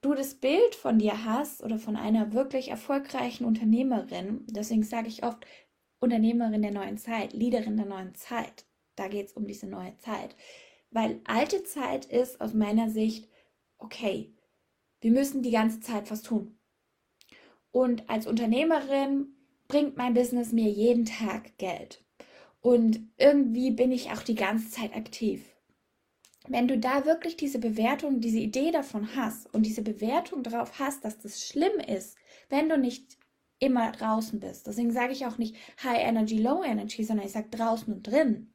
du 0.00 0.14
das 0.14 0.34
Bild 0.34 0.74
von 0.74 0.98
dir 0.98 1.24
hast 1.24 1.62
oder 1.62 1.78
von 1.78 1.96
einer 1.96 2.32
wirklich 2.32 2.68
erfolgreichen 2.68 3.44
Unternehmerin, 3.44 4.44
deswegen 4.48 4.82
sage 4.82 5.08
ich 5.08 5.24
oft 5.24 5.46
Unternehmerin 6.00 6.62
der 6.62 6.70
neuen 6.70 6.96
Zeit, 6.96 7.32
Leaderin 7.32 7.76
der 7.76 7.86
neuen 7.86 8.14
Zeit. 8.14 8.66
Da 8.94 9.08
geht 9.08 9.28
es 9.28 9.32
um 9.32 9.46
diese 9.46 9.66
neue 9.66 9.96
Zeit. 9.98 10.36
Weil 10.90 11.20
alte 11.24 11.64
Zeit 11.64 12.04
ist 12.04 12.40
aus 12.40 12.54
meiner 12.54 12.88
Sicht, 12.90 13.28
okay, 13.78 14.32
wir 15.00 15.10
müssen 15.10 15.42
die 15.42 15.50
ganze 15.50 15.80
Zeit 15.80 16.10
was 16.10 16.22
tun. 16.22 16.58
Und 17.70 18.08
als 18.08 18.26
Unternehmerin 18.26 19.34
bringt 19.66 19.96
mein 19.96 20.14
Business 20.14 20.52
mir 20.52 20.70
jeden 20.70 21.04
Tag 21.04 21.58
Geld. 21.58 22.04
Und 22.60 23.00
irgendwie 23.16 23.70
bin 23.70 23.92
ich 23.92 24.10
auch 24.10 24.22
die 24.22 24.34
ganze 24.34 24.70
Zeit 24.70 24.96
aktiv 24.96 25.44
wenn 26.48 26.68
du 26.68 26.78
da 26.78 27.04
wirklich 27.04 27.36
diese 27.36 27.58
Bewertung, 27.58 28.20
diese 28.20 28.38
Idee 28.38 28.70
davon 28.70 29.14
hast 29.16 29.52
und 29.54 29.64
diese 29.64 29.82
Bewertung 29.82 30.42
darauf 30.42 30.78
hast, 30.78 31.04
dass 31.04 31.18
das 31.18 31.46
schlimm 31.46 31.78
ist, 31.80 32.16
wenn 32.48 32.68
du 32.68 32.78
nicht 32.78 33.18
immer 33.58 33.92
draußen 33.92 34.40
bist. 34.40 34.66
Deswegen 34.66 34.92
sage 34.92 35.12
ich 35.12 35.26
auch 35.26 35.38
nicht 35.38 35.56
High 35.82 36.00
Energy, 36.00 36.38
Low 36.38 36.62
Energy, 36.62 37.04
sondern 37.04 37.26
ich 37.26 37.32
sage 37.32 37.48
draußen 37.50 37.92
und 37.92 38.06
drin. 38.06 38.52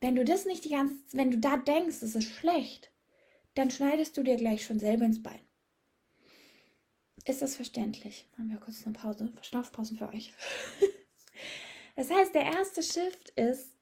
Wenn 0.00 0.16
du 0.16 0.24
das 0.24 0.44
nicht 0.44 0.64
die 0.64 0.70
ganze, 0.70 0.94
wenn 1.12 1.30
du 1.30 1.38
da 1.38 1.56
denkst, 1.56 2.02
es 2.02 2.14
ist 2.14 2.28
schlecht, 2.28 2.90
dann 3.54 3.70
schneidest 3.70 4.16
du 4.16 4.22
dir 4.22 4.36
gleich 4.36 4.64
schon 4.64 4.78
selber 4.78 5.04
ins 5.04 5.22
Bein. 5.22 5.40
Ist 7.24 7.42
das 7.42 7.56
verständlich? 7.56 8.28
Machen 8.36 8.50
wir 8.50 8.58
kurz 8.58 8.84
eine 8.84 8.92
Pause, 8.92 9.30
Verschnaufpausen 9.34 9.98
für 9.98 10.08
euch. 10.08 10.32
das 11.96 12.10
heißt, 12.10 12.34
der 12.34 12.44
erste 12.44 12.82
Shift 12.82 13.30
ist 13.30 13.72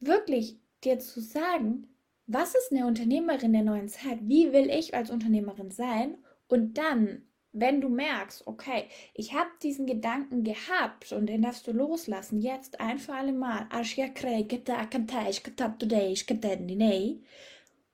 wirklich 0.00 0.61
dir 0.84 0.98
zu 0.98 1.20
sagen, 1.20 1.88
was 2.26 2.54
ist 2.54 2.72
eine 2.72 2.86
Unternehmerin 2.86 3.52
der 3.52 3.62
neuen 3.62 3.88
Zeit? 3.88 4.18
Wie 4.22 4.52
will 4.52 4.70
ich 4.70 4.94
als 4.94 5.10
Unternehmerin 5.10 5.70
sein? 5.70 6.16
Und 6.48 6.78
dann, 6.78 7.22
wenn 7.52 7.80
du 7.80 7.88
merkst, 7.88 8.46
okay, 8.46 8.84
ich 9.14 9.34
habe 9.34 9.50
diesen 9.62 9.86
Gedanken 9.86 10.44
gehabt 10.44 11.12
und 11.12 11.26
den 11.26 11.42
darfst 11.42 11.66
du 11.66 11.72
loslassen, 11.72 12.40
jetzt 12.40 12.80
ein 12.80 12.98
für 12.98 13.14
alle 13.14 13.32
Mal, 13.32 13.66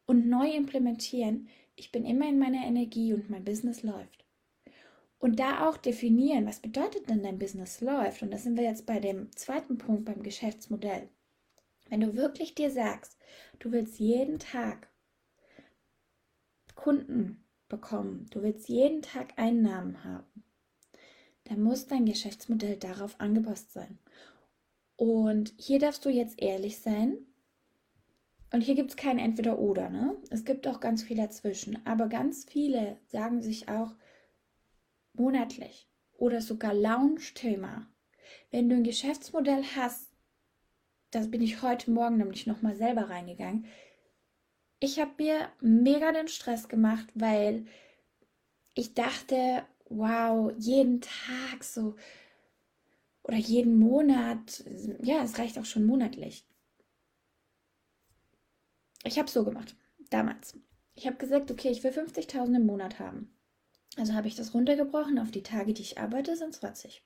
und 0.06 0.28
neu 0.28 0.50
implementieren, 0.50 1.48
ich 1.76 1.92
bin 1.92 2.04
immer 2.04 2.28
in 2.28 2.38
meiner 2.38 2.66
Energie 2.66 3.12
und 3.12 3.30
mein 3.30 3.44
Business 3.44 3.82
läuft. 3.82 4.24
Und 5.18 5.40
da 5.40 5.68
auch 5.68 5.76
definieren, 5.76 6.46
was 6.46 6.60
bedeutet 6.60 7.08
denn 7.10 7.22
dein 7.22 7.38
Business 7.38 7.80
läuft? 7.80 8.22
Und 8.22 8.32
da 8.32 8.38
sind 8.38 8.56
wir 8.56 8.64
jetzt 8.64 8.86
bei 8.86 9.00
dem 9.00 9.34
zweiten 9.34 9.78
Punkt 9.78 10.04
beim 10.04 10.22
Geschäftsmodell. 10.22 11.08
Wenn 11.88 12.00
du 12.00 12.14
wirklich 12.14 12.54
dir 12.54 12.70
sagst, 12.70 13.18
du 13.58 13.72
willst 13.72 13.98
jeden 13.98 14.38
Tag 14.38 14.88
Kunden 16.74 17.44
bekommen, 17.68 18.26
du 18.30 18.42
willst 18.42 18.68
jeden 18.68 19.02
Tag 19.02 19.34
Einnahmen 19.36 20.04
haben, 20.04 20.44
dann 21.44 21.62
muss 21.62 21.86
dein 21.86 22.06
Geschäftsmodell 22.06 22.76
darauf 22.76 23.20
angepasst 23.20 23.72
sein. 23.72 23.98
Und 24.96 25.54
hier 25.56 25.78
darfst 25.78 26.04
du 26.04 26.10
jetzt 26.10 26.40
ehrlich 26.40 26.80
sein. 26.80 27.18
Und 28.52 28.62
hier 28.62 28.74
gibt 28.74 28.90
es 28.90 28.96
kein 28.96 29.18
Entweder-Oder. 29.18 29.90
Ne? 29.90 30.16
Es 30.30 30.44
gibt 30.44 30.66
auch 30.66 30.80
ganz 30.80 31.02
viel 31.02 31.16
dazwischen. 31.16 31.84
Aber 31.86 32.08
ganz 32.08 32.44
viele 32.44 32.98
sagen 33.06 33.40
sich 33.40 33.68
auch 33.68 33.94
monatlich 35.12 35.88
oder 36.12 36.40
sogar 36.40 36.74
Launch-Thema. 36.74 37.86
Wenn 38.50 38.68
du 38.68 38.76
ein 38.76 38.84
Geschäftsmodell 38.84 39.62
hast, 39.76 40.07
das 41.10 41.30
bin 41.30 41.42
ich 41.42 41.62
heute 41.62 41.90
Morgen 41.90 42.18
nämlich 42.18 42.46
nochmal 42.46 42.74
selber 42.74 43.08
reingegangen. 43.08 43.66
Ich 44.80 45.00
habe 45.00 45.10
mir 45.18 45.48
mega 45.60 46.12
den 46.12 46.28
Stress 46.28 46.68
gemacht, 46.68 47.08
weil 47.14 47.66
ich 48.74 48.94
dachte, 48.94 49.64
wow, 49.88 50.52
jeden 50.58 51.00
Tag 51.00 51.64
so 51.64 51.96
oder 53.22 53.36
jeden 53.36 53.78
Monat, 53.78 54.64
ja, 55.02 55.22
es 55.22 55.38
reicht 55.38 55.58
auch 55.58 55.64
schon 55.64 55.84
monatlich. 55.84 56.46
Ich 59.04 59.18
habe 59.18 59.30
so 59.30 59.44
gemacht, 59.44 59.76
damals. 60.10 60.56
Ich 60.94 61.06
habe 61.06 61.16
gesagt, 61.16 61.50
okay, 61.50 61.70
ich 61.70 61.82
will 61.82 61.90
50.000 61.90 62.56
im 62.56 62.66
Monat 62.66 62.98
haben. 62.98 63.34
Also 63.96 64.14
habe 64.14 64.28
ich 64.28 64.36
das 64.36 64.54
runtergebrochen 64.54 65.18
auf 65.18 65.30
die 65.30 65.42
Tage, 65.42 65.74
die 65.74 65.82
ich 65.82 65.98
arbeite, 65.98 66.36
sind 66.36 66.54
20. 66.54 67.02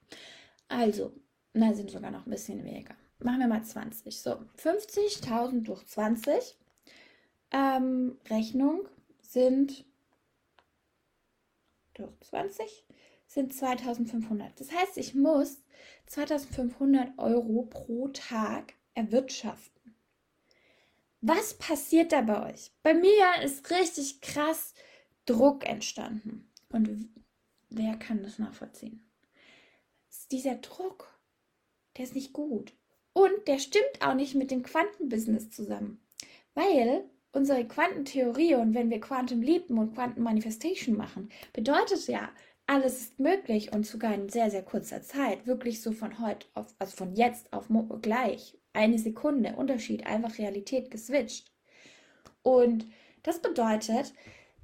Also, 0.69 1.13
na, 1.55 1.73
sind 1.75 1.91
sogar 1.91 2.11
noch 2.11 2.27
ein 2.27 2.31
bisschen 2.31 2.65
weniger 2.65 2.97
machen 3.25 3.41
wir 3.41 3.49
mal 3.49 3.65
20. 3.65 4.21
So, 4.21 4.37
50.000 4.59 5.63
durch 5.63 5.87
20. 5.87 6.57
Ähm, 7.51 8.19
Rechnung 8.29 8.89
sind 9.21 9.85
durch 11.95 12.13
20 12.21 12.85
sind 13.27 13.55
2500. 13.55 14.59
Das 14.61 14.73
heißt, 14.73 14.99
ich 14.99 15.15
muss 15.15 15.63
2500 16.07 17.19
Euro 17.19 17.63
pro 17.63 18.09
Tag 18.09 18.75
erwirtschaften. 18.95 19.95
Was 21.21 21.55
passiert 21.55 22.13
da 22.13 22.21
bei 22.23 22.53
euch? 22.53 22.73
Bei 22.83 22.95
mir 22.95 23.43
ist 23.43 23.71
richtig 23.71 24.21
krass 24.21 24.75
Druck 25.25 25.67
entstanden. 25.67 26.51
Und 26.71 27.09
wer 27.71 27.97
kann 27.97 28.23
das 28.23 28.39
nachvollziehen? 28.39 29.03
dieser 30.33 30.57
Druck, 30.57 31.19
der 31.97 32.05
ist 32.05 32.15
nicht 32.15 32.33
gut. 32.33 32.73
Und 33.13 33.47
der 33.47 33.59
stimmt 33.59 34.01
auch 34.01 34.15
nicht 34.15 34.35
mit 34.35 34.51
dem 34.51 34.63
Quantenbusiness 34.63 35.51
zusammen. 35.51 36.01
Weil 36.55 37.05
unsere 37.33 37.67
Quantentheorie 37.67 38.55
und 38.55 38.75
wenn 38.75 38.91
wir 38.91 39.01
Quantum 39.01 39.43
Leapen 39.43 39.79
und 39.79 39.95
Quantum 39.95 40.25
Manifestation 40.25 40.97
machen, 40.97 41.31
bedeutet 41.53 42.07
ja, 42.09 42.31
alles 42.67 43.01
ist 43.01 43.19
möglich 43.19 43.73
und 43.73 43.87
sogar 43.87 44.15
in 44.15 44.29
sehr, 44.29 44.51
sehr 44.51 44.63
kurzer 44.63 45.03
Zeit. 45.03 45.47
Wirklich 45.47 45.83
so 45.83 45.93
von 45.93 46.21
heute 46.21 46.47
auf, 46.55 46.75
also 46.79 46.97
von 46.97 47.15
jetzt 47.15 47.53
auf 47.53 47.67
gleich. 48.01 48.59
Eine 48.73 48.99
Sekunde 48.99 49.55
Unterschied, 49.57 50.07
einfach 50.07 50.39
Realität 50.39 50.91
geswitcht. 50.91 51.53
Und 52.43 52.87
das 53.23 53.41
bedeutet, 53.41 54.15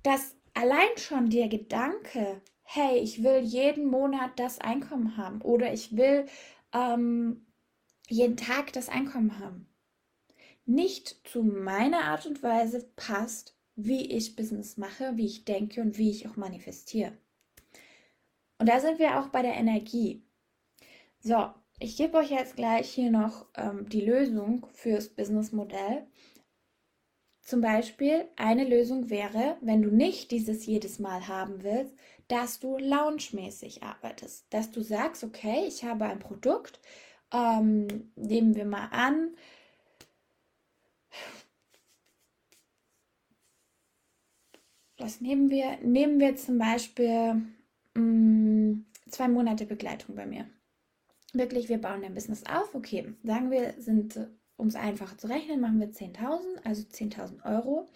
dass 0.02 0.36
allein 0.54 0.96
schon 0.96 1.30
der 1.30 1.48
Gedanke, 1.48 2.40
hey, 2.62 2.98
ich 2.98 3.22
will 3.22 3.40
jeden 3.40 3.86
Monat 3.86 4.30
das 4.36 4.60
Einkommen 4.60 5.16
haben 5.16 5.42
oder 5.42 5.72
ich 5.72 5.96
will 5.96 6.26
ähm, 6.72 7.46
jeden 8.08 8.36
Tag 8.36 8.72
das 8.72 8.88
Einkommen 8.88 9.38
haben, 9.38 9.68
nicht 10.64 11.20
zu 11.24 11.42
meiner 11.42 12.04
Art 12.04 12.26
und 12.26 12.42
Weise 12.42 12.90
passt, 12.96 13.56
wie 13.76 14.10
ich 14.12 14.36
Business 14.36 14.76
mache, 14.76 15.16
wie 15.16 15.26
ich 15.26 15.44
denke 15.44 15.80
und 15.80 15.98
wie 15.98 16.10
ich 16.10 16.28
auch 16.28 16.36
manifestiere. 16.36 17.16
Und 18.58 18.68
da 18.68 18.80
sind 18.80 18.98
wir 18.98 19.20
auch 19.20 19.28
bei 19.28 19.42
der 19.42 19.54
Energie. 19.54 20.24
So, 21.20 21.50
ich 21.78 21.96
gebe 21.96 22.18
euch 22.18 22.30
jetzt 22.30 22.56
gleich 22.56 22.90
hier 22.90 23.10
noch 23.10 23.46
ähm, 23.54 23.88
die 23.88 24.00
Lösung 24.00 24.66
fürs 24.72 25.08
Businessmodell. 25.08 26.06
Zum 27.40 27.60
Beispiel 27.60 28.28
eine 28.36 28.64
Lösung 28.64 29.10
wäre, 29.10 29.56
wenn 29.60 29.82
du 29.82 29.90
nicht 29.90 30.32
dieses 30.32 30.66
jedes 30.66 30.98
Mal 30.98 31.28
haben 31.28 31.62
willst, 31.62 31.94
dass 32.26 32.58
du 32.58 32.76
launchmäßig 32.76 33.82
arbeitest, 33.82 34.52
dass 34.52 34.70
du 34.70 34.82
sagst, 34.82 35.24
okay, 35.24 35.64
ich 35.66 35.84
habe 35.84 36.04
ein 36.04 36.18
Produkt, 36.18 36.80
ähm, 37.32 38.10
nehmen 38.16 38.54
wir 38.54 38.64
mal 38.64 38.86
an, 38.86 39.36
was 44.98 45.20
nehmen 45.20 45.50
wir? 45.50 45.76
Nehmen 45.78 46.20
wir 46.20 46.36
zum 46.36 46.58
Beispiel 46.58 47.42
mh, 47.94 48.78
zwei 49.08 49.28
Monate 49.28 49.66
Begleitung 49.66 50.14
bei 50.14 50.26
mir. 50.26 50.46
Wirklich, 51.32 51.68
wir 51.68 51.78
bauen 51.78 52.02
dein 52.02 52.14
Business 52.14 52.44
auf. 52.46 52.74
Okay, 52.74 53.14
sagen 53.22 53.50
wir, 53.50 53.74
sind, 53.78 54.16
äh, 54.16 54.28
um 54.56 54.68
es 54.68 54.74
einfach 54.74 55.16
zu 55.16 55.28
rechnen, 55.28 55.60
machen 55.60 55.80
wir 55.80 55.92
10.000, 55.92 56.64
also 56.64 56.82
10.000 56.82 57.44
Euro. 57.44 57.86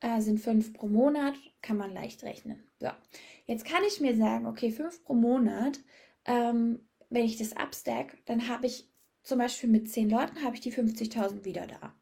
Äh, 0.00 0.20
sind 0.20 0.40
fünf 0.40 0.74
pro 0.74 0.86
Monat, 0.86 1.34
kann 1.62 1.78
man 1.78 1.92
leicht 1.92 2.22
rechnen. 2.22 2.62
So, 2.78 2.88
jetzt 3.46 3.64
kann 3.64 3.82
ich 3.88 4.00
mir 4.00 4.14
sagen, 4.14 4.46
okay, 4.46 4.70
fünf 4.70 5.02
pro 5.04 5.14
Monat 5.14 5.80
ähm, 6.26 6.80
wenn 7.08 7.24
ich 7.24 7.36
das 7.36 7.56
abstack, 7.56 8.18
dann 8.26 8.48
habe 8.48 8.66
ich 8.66 8.88
zum 9.22 9.38
Beispiel 9.38 9.68
mit 9.68 9.90
10 9.90 10.10
Leuten, 10.10 10.42
habe 10.42 10.54
ich 10.54 10.60
die 10.60 10.72
50.000 10.72 11.44
wieder 11.44 11.66
da. 11.66 11.94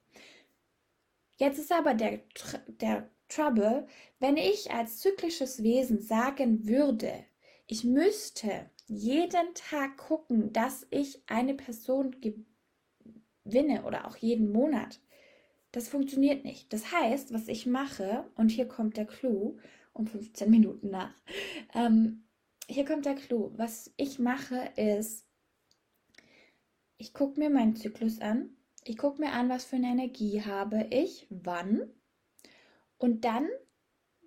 Jetzt 1.37 1.59
ist 1.59 1.73
aber 1.73 1.95
der, 1.95 2.21
der 2.67 3.11
Trouble, 3.29 3.87
wenn 4.21 4.37
ich 4.37 4.71
als 4.71 4.99
zyklisches 4.99 5.63
Wesen 5.63 6.01
sagen 6.01 6.67
würde, 6.67 7.25
ich 7.67 7.85
müsste 7.85 8.71
jeden 8.87 9.55
Tag 9.55 9.97
gucken, 9.97 10.53
dass 10.53 10.87
ich 10.91 11.23
eine 11.27 11.55
Person 11.55 12.15
gewinne 12.21 13.85
oder 13.85 14.07
auch 14.07 14.17
jeden 14.17 14.53
Monat. 14.53 15.01
Das 15.73 15.89
funktioniert 15.89 16.45
nicht. 16.45 16.73
Das 16.73 16.93
heißt, 16.93 17.33
was 17.33 17.49
ich 17.49 17.67
mache, 17.67 18.31
und 18.37 18.51
hier 18.51 18.69
kommt 18.69 18.97
der 18.97 19.07
Clou, 19.07 19.59
um 19.93 20.07
15 20.07 20.51
Minuten 20.51 20.91
nach. 20.91 21.15
Ähm, 21.75 22.25
hier 22.69 22.85
kommt 22.85 23.07
der 23.07 23.15
Clou. 23.15 23.53
Was 23.57 23.93
ich 23.97 24.19
mache 24.19 24.71
ist, 24.77 25.27
ich 26.97 27.13
gucke 27.13 27.39
mir 27.39 27.51
meinen 27.51 27.77
Zyklus 27.77 28.21
an. 28.21 28.57
Ich 28.85 28.97
gucke 28.99 29.21
mir 29.21 29.33
an, 29.33 29.49
was 29.49 29.65
für 29.65 29.77
eine 29.77 29.89
Energie 29.89 30.43
habe 30.43 30.87
ich, 30.91 31.27
wann. 31.31 31.91
Und 32.99 33.25
dann 33.25 33.49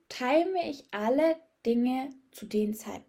time 0.10 0.54
ich 0.66 0.86
alle 0.92 1.38
Dinge 1.66 2.10
zu 2.32 2.46
den 2.46 2.74
Zeiten. 2.74 3.06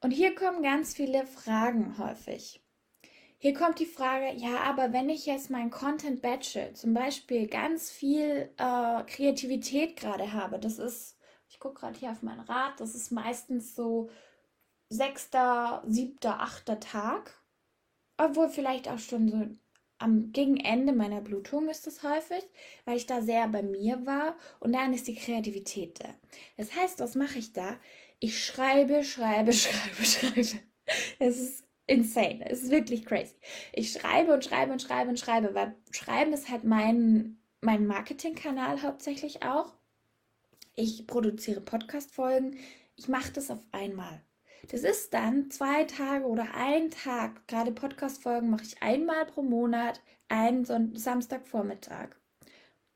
Und 0.00 0.10
hier 0.10 0.34
kommen 0.34 0.62
ganz 0.62 0.94
viele 0.94 1.26
Fragen 1.26 1.96
häufig. 1.98 2.60
Hier 3.38 3.54
kommt 3.54 3.80
die 3.80 3.86
Frage, 3.86 4.32
ja, 4.36 4.60
aber 4.60 4.92
wenn 4.92 5.08
ich 5.08 5.26
jetzt 5.26 5.50
mein 5.50 5.70
Content 5.70 6.22
batche, 6.22 6.72
zum 6.74 6.94
Beispiel 6.94 7.48
ganz 7.48 7.90
viel 7.90 8.50
äh, 8.56 9.02
Kreativität 9.04 9.96
gerade 9.96 10.32
habe, 10.32 10.60
das 10.60 10.78
ist, 10.78 11.18
gucke 11.62 11.80
gerade 11.80 11.98
hier 11.98 12.10
auf 12.10 12.22
mein 12.22 12.40
Rad, 12.40 12.80
das 12.80 12.94
ist 12.94 13.12
meistens 13.12 13.76
so 13.76 14.10
sechster, 14.88 15.82
siebter, 15.86 16.40
achter 16.40 16.80
Tag, 16.80 17.40
obwohl 18.16 18.48
vielleicht 18.48 18.88
auch 18.88 18.98
schon 18.98 19.28
so 19.28 19.46
am 19.98 20.32
Gegenende 20.32 20.92
meiner 20.92 21.20
Blutung 21.20 21.68
ist 21.68 21.86
es 21.86 22.02
häufig, 22.02 22.42
weil 22.84 22.96
ich 22.96 23.06
da 23.06 23.22
sehr 23.22 23.46
bei 23.46 23.62
mir 23.62 24.04
war 24.04 24.36
und 24.58 24.72
dann 24.72 24.92
ist 24.92 25.06
die 25.06 25.14
Kreativität 25.14 26.02
da. 26.02 26.08
Das 26.56 26.74
heißt, 26.74 26.98
was 26.98 27.14
mache 27.14 27.38
ich 27.38 27.52
da? 27.52 27.78
Ich 28.18 28.44
schreibe, 28.44 29.04
schreibe, 29.04 29.52
schreibe, 29.52 30.04
schreibe. 30.04 30.60
Es 31.20 31.38
ist 31.40 31.64
insane. 31.86 32.44
Es 32.50 32.64
ist 32.64 32.72
wirklich 32.72 33.06
crazy. 33.06 33.36
Ich 33.72 33.92
schreibe 33.92 34.34
und 34.34 34.44
schreibe 34.44 34.72
und 34.72 34.82
schreibe 34.82 35.10
und 35.10 35.20
schreibe, 35.20 35.54
weil 35.54 35.76
Schreiben 35.92 36.32
ist 36.32 36.48
halt 36.48 36.64
mein, 36.64 37.38
mein 37.60 37.86
Marketingkanal 37.86 38.82
hauptsächlich 38.82 39.44
auch. 39.44 39.72
Ich 40.74 41.06
produziere 41.06 41.60
Podcast-Folgen. 41.60 42.56
Ich 42.96 43.06
mache 43.06 43.30
das 43.30 43.50
auf 43.50 43.60
einmal. 43.72 44.22
Das 44.70 44.84
ist 44.84 45.12
dann 45.12 45.50
zwei 45.50 45.84
Tage 45.84 46.24
oder 46.24 46.54
ein 46.54 46.90
Tag. 46.90 47.46
Gerade 47.46 47.72
Podcast-Folgen 47.72 48.48
mache 48.48 48.62
ich 48.62 48.82
einmal 48.82 49.26
pro 49.26 49.42
Monat, 49.42 50.00
einen 50.28 50.64
Son 50.64 50.96
Samstagvormittag. 50.96 52.16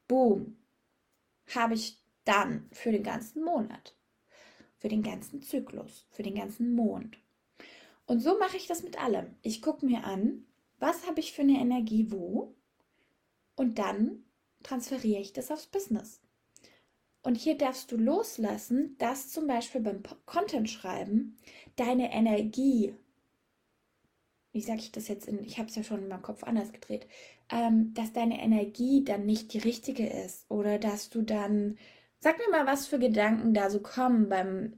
Boom. 0.09 0.57
Habe 1.55 1.75
ich 1.75 2.03
dann 2.25 2.67
für 2.73 2.93
den 2.93 3.03
ganzen 3.03 3.45
Monat. 3.45 3.95
Für 4.79 4.89
den 4.89 5.03
ganzen 5.03 5.43
Zyklus. 5.43 6.07
Für 6.11 6.23
den 6.23 6.37
ganzen 6.37 6.75
Mond. 6.75 7.19
Und 8.07 8.21
so 8.21 8.39
mache 8.39 8.57
ich 8.57 8.67
das 8.67 8.85
mit 8.85 8.99
allem. 8.99 9.37
Ich 9.43 9.61
gucke 9.61 9.85
mir 9.85 10.05
an, 10.05 10.47
was 10.79 11.07
habe 11.07 11.21
ich 11.21 11.33
für 11.35 11.43
eine 11.43 11.61
Energie 11.61 12.11
wo 12.11 12.55
und 13.55 13.79
dann 13.79 14.25
transferiere 14.63 15.21
ich 15.21 15.35
das 15.35 15.51
aufs 15.51 15.67
Business. 15.67 16.23
Und 17.27 17.35
hier 17.35 17.59
darfst 17.59 17.91
du 17.91 17.97
loslassen, 17.97 18.95
dass 18.99 19.31
zum 19.31 19.49
Beispiel 19.49 19.81
beim 19.81 20.01
Content 20.27 20.71
schreiben 20.71 21.37
deine 21.75 22.13
Energie, 22.13 22.95
wie 24.53 24.61
sage 24.61 24.79
ich 24.79 24.93
das 24.93 25.09
jetzt 25.09 25.27
in, 25.27 25.43
ich 25.43 25.59
habe 25.59 25.69
es 25.69 25.75
ja 25.75 25.83
schon 25.83 26.05
in 26.05 26.09
meinem 26.09 26.23
Kopf 26.23 26.45
anders 26.45 26.71
gedreht, 26.71 27.09
ähm, 27.51 27.93
dass 27.95 28.13
deine 28.13 28.41
Energie 28.41 29.03
dann 29.03 29.27
nicht 29.27 29.53
die 29.53 29.59
richtige 29.59 30.07
ist 30.07 30.49
oder 30.49 30.79
dass 30.79 31.11
du 31.11 31.21
dann, 31.21 31.79
sag 32.21 32.39
mir 32.39 32.49
mal, 32.49 32.65
was 32.65 32.87
für 32.87 33.01
Gedanken 33.01 33.55
da 33.55 33.71
so 33.71 33.81
kommen 33.81 34.29
beim 34.29 34.75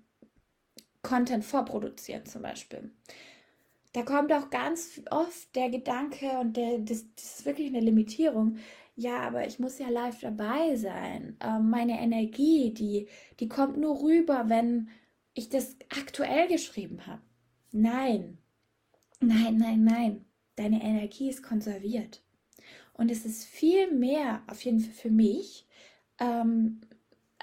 Content 1.03 1.45
vorproduzieren 1.45 2.25
zum 2.25 2.41
Beispiel. 2.41 2.91
Da 3.99 4.05
kommt 4.05 4.33
auch 4.33 4.49
ganz 4.51 5.01
oft 5.11 5.57
der 5.57 5.71
Gedanke 5.71 6.39
und 6.39 6.57
der, 6.57 6.79
das, 6.79 7.05
das 7.17 7.41
ist 7.41 7.47
wirklich 7.47 7.67
eine 7.67 7.81
Limitierung. 7.81 8.59
Ja, 8.95 9.23
aber 9.23 9.45
ich 9.45 9.59
muss 9.59 9.81
ja 9.81 9.89
live 9.89 10.21
dabei 10.21 10.77
sein. 10.77 11.37
Ähm, 11.41 11.69
meine 11.69 12.01
Energie, 12.01 12.73
die, 12.73 13.09
die 13.41 13.49
kommt 13.49 13.77
nur 13.77 14.01
rüber, 14.01 14.45
wenn 14.47 14.89
ich 15.35 15.49
das 15.49 15.75
aktuell 15.89 16.47
geschrieben 16.47 17.09
habe. 17.09 17.23
Nein, 17.73 18.39
nein, 19.19 19.57
nein, 19.57 19.83
nein. 19.83 20.25
Deine 20.55 20.81
Energie 20.81 21.31
ist 21.31 21.43
konserviert. 21.43 22.23
Und 22.93 23.11
es 23.11 23.25
ist 23.25 23.47
viel 23.47 23.93
mehr, 23.93 24.43
auf 24.47 24.65
jeden 24.65 24.79
Fall 24.79 24.95
für 24.95 25.11
mich, 25.11 25.67
ähm, 26.21 26.83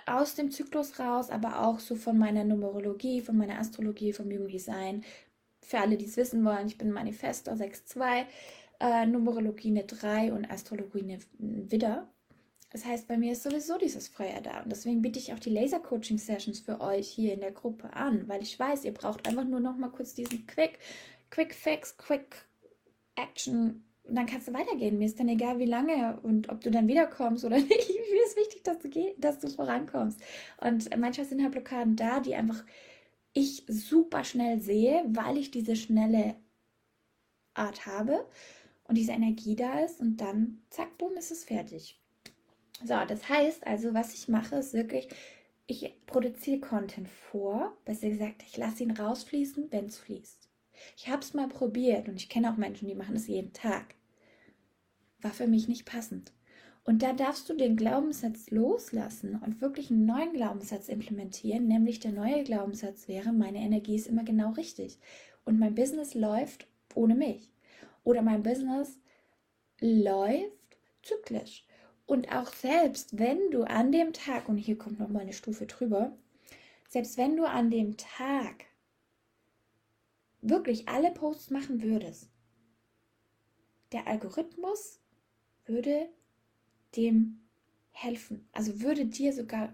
aus 0.06 0.36
dem 0.36 0.52
Zyklus 0.52 1.00
raus, 1.00 1.30
aber 1.30 1.66
auch 1.66 1.80
so 1.80 1.96
von 1.96 2.18
meiner 2.18 2.44
Numerologie, 2.44 3.22
von 3.22 3.36
meiner 3.36 3.60
Astrologie, 3.60 4.14
vom 4.14 4.28
Human 4.28 4.48
Design. 4.48 5.04
Für 5.66 5.80
alle, 5.80 5.98
die 5.98 6.06
es 6.06 6.18
wissen 6.18 6.44
wollen, 6.46 6.68
ich 6.68 6.78
bin 6.78 6.92
Manifestor 6.92 7.56
6.2, 7.56 8.26
äh, 8.80 9.06
Numerologie 9.06 9.70
eine 9.70 9.84
3 9.84 10.34
und 10.34 10.50
Astrologie 10.50 11.02
eine 11.02 11.20
Widder. 11.72 12.08
Das 12.72 12.86
heißt, 12.86 13.08
bei 13.08 13.18
mir 13.18 13.32
ist 13.32 13.44
sowieso 13.44 13.78
dieses 13.78 14.08
Feuer 14.08 14.42
da. 14.42 14.62
Und 14.62 14.72
deswegen 14.72 15.02
biete 15.02 15.18
ich 15.18 15.34
auch 15.34 15.40
die 15.40 15.50
Laser-Coaching-Sessions 15.50 16.60
für 16.60 16.82
euch 16.82 17.08
hier 17.08 17.34
in 17.34 17.40
der 17.40 17.52
Gruppe 17.52 17.94
an, 17.94 18.28
weil 18.28 18.42
ich 18.42 18.60
weiß, 18.60 18.84
ihr 18.84 18.94
braucht 18.94 19.28
einfach 19.28 19.46
nur 19.46 19.62
noch 19.62 19.78
mal 19.78 19.90
kurz 19.90 20.14
diesen 20.14 20.46
Quick, 20.46 20.80
Quick 21.30 21.54
Fix, 21.54 21.96
Quick 21.98 22.36
Action 23.16 23.86
und 24.08 24.16
dann 24.16 24.26
kannst 24.26 24.48
du 24.48 24.54
weitergehen. 24.54 24.98
Mir 24.98 25.06
ist 25.06 25.20
dann 25.20 25.30
egal, 25.30 25.58
wie 25.58 25.66
lange 25.66 26.20
und 26.22 26.50
ob 26.50 26.62
du 26.62 26.70
dann 26.70 26.88
wiederkommst 26.88 27.44
oder 27.44 27.58
nicht. 27.60 27.70
Mir 27.70 28.26
ist 28.26 28.38
wichtig, 28.38 28.64
dass 28.64 28.80
du, 28.80 28.90
geh 28.90 29.16
dass 29.18 29.40
du 29.40 29.48
vorankommst. 29.48 30.20
Und 30.62 30.98
manchmal 30.98 31.26
sind 31.26 31.42
halt 31.42 31.54
Blockaden 31.54 31.96
da, 31.96 32.20
die 32.20 32.36
einfach 32.36 32.64
ich 33.36 33.66
super 33.68 34.24
schnell 34.24 34.62
sehe, 34.62 35.04
weil 35.10 35.38
ich 35.38 35.52
diese 35.52 35.76
schnelle 35.76 36.36
Art 37.54 37.86
habe 37.86 38.26
und 38.86 38.98
diese 38.98 39.12
Energie 39.12 39.56
da 39.56 39.80
ist 39.80 40.00
und 40.00 40.18
dann 40.18 40.62
zack, 40.70 40.98
boom, 40.98 41.18
ist 41.18 41.32
es 41.32 41.44
fertig. 41.44 42.00
So, 42.82 42.96
das 43.08 43.28
heißt 43.28 43.68
also, 43.68 43.94
was 43.94 44.14
ich 44.14 44.30
mache, 44.30 44.56
ist 44.56 44.74
wirklich, 44.74 45.10
ich 45.68 45.94
produziere 46.06 46.60
Content 46.62 47.10
vor, 47.10 47.76
besser 47.84 48.10
gesagt, 48.10 48.44
ich 48.48 48.56
lasse 48.56 48.84
ihn 48.84 48.92
rausfließen, 48.92 49.72
wenn 49.72 49.88
es 49.88 49.98
fließt. 49.98 50.50
Ich 50.96 51.10
habe 51.10 51.22
es 51.22 51.34
mal 51.34 51.50
probiert 51.50 52.08
und 52.08 52.16
ich 52.16 52.30
kenne 52.30 52.52
auch 52.52 52.58
Menschen, 52.58 52.88
die 52.88 52.96
machen 52.96 53.16
es 53.16 53.28
jeden 53.28 53.54
Tag. 53.54 53.96
War 55.20 55.32
für 55.32 55.48
mich 55.48 55.68
nicht 55.68 55.86
passend. 55.86 56.32
Und 56.86 57.02
da 57.02 57.14
darfst 57.14 57.50
du 57.50 57.56
den 57.56 57.76
Glaubenssatz 57.76 58.52
loslassen 58.52 59.42
und 59.44 59.60
wirklich 59.60 59.90
einen 59.90 60.06
neuen 60.06 60.34
Glaubenssatz 60.34 60.88
implementieren, 60.88 61.68
nämlich 61.68 62.00
der 62.00 62.12
neue 62.12 62.44
Glaubenssatz 62.44 63.08
wäre, 63.08 63.34
meine 63.34 63.58
Energie 63.58 63.96
ist 63.96 64.06
immer 64.06 64.24
genau 64.24 64.52
richtig 64.52 65.00
und 65.46 65.58
mein 65.58 65.74
Business 65.74 66.14
läuft 66.14 66.68
ohne 66.94 67.16
mich. 67.16 67.52
Oder 68.04 68.22
mein 68.22 68.44
Business 68.44 69.00
läuft 69.80 70.78
zyklisch. 71.02 71.66
Und 72.06 72.32
auch 72.32 72.54
selbst 72.54 73.18
wenn 73.18 73.50
du 73.50 73.64
an 73.64 73.92
dem 73.92 74.14
Tag, 74.14 74.48
und 74.48 74.58
hier 74.58 74.78
kommt 74.78 75.00
nochmal 75.00 75.24
eine 75.24 75.34
Stufe 75.34 75.66
drüber, 75.66 76.16
selbst 76.88 77.18
wenn 77.18 77.36
du 77.36 77.46
an 77.46 77.72
dem 77.72 77.98
Tag 77.98 78.66
wirklich 80.42 80.88
alle 80.88 81.10
Posts 81.10 81.50
machen 81.50 81.82
würdest, 81.82 82.30
der 83.92 84.06
Algorithmus 84.06 85.00
würde 85.66 86.10
dem 86.98 87.42
helfen. 87.92 88.48
Also 88.52 88.82
würde 88.82 89.06
dir 89.06 89.34
sogar 89.34 89.74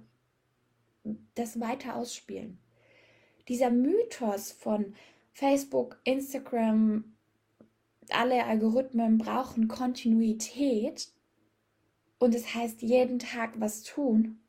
das 1.35 1.59
weiter 1.59 1.95
ausspielen. 1.95 2.59
Dieser 3.47 3.71
Mythos 3.71 4.51
von 4.51 4.93
Facebook, 5.33 5.99
Instagram, 6.03 7.15
alle 8.09 8.45
Algorithmen 8.45 9.17
brauchen 9.17 9.67
Kontinuität 9.67 11.09
und 12.19 12.35
es 12.35 12.43
das 12.43 12.55
heißt 12.55 12.81
jeden 12.81 13.19
Tag 13.19 13.59
was 13.59 13.83
tun, 13.83 14.39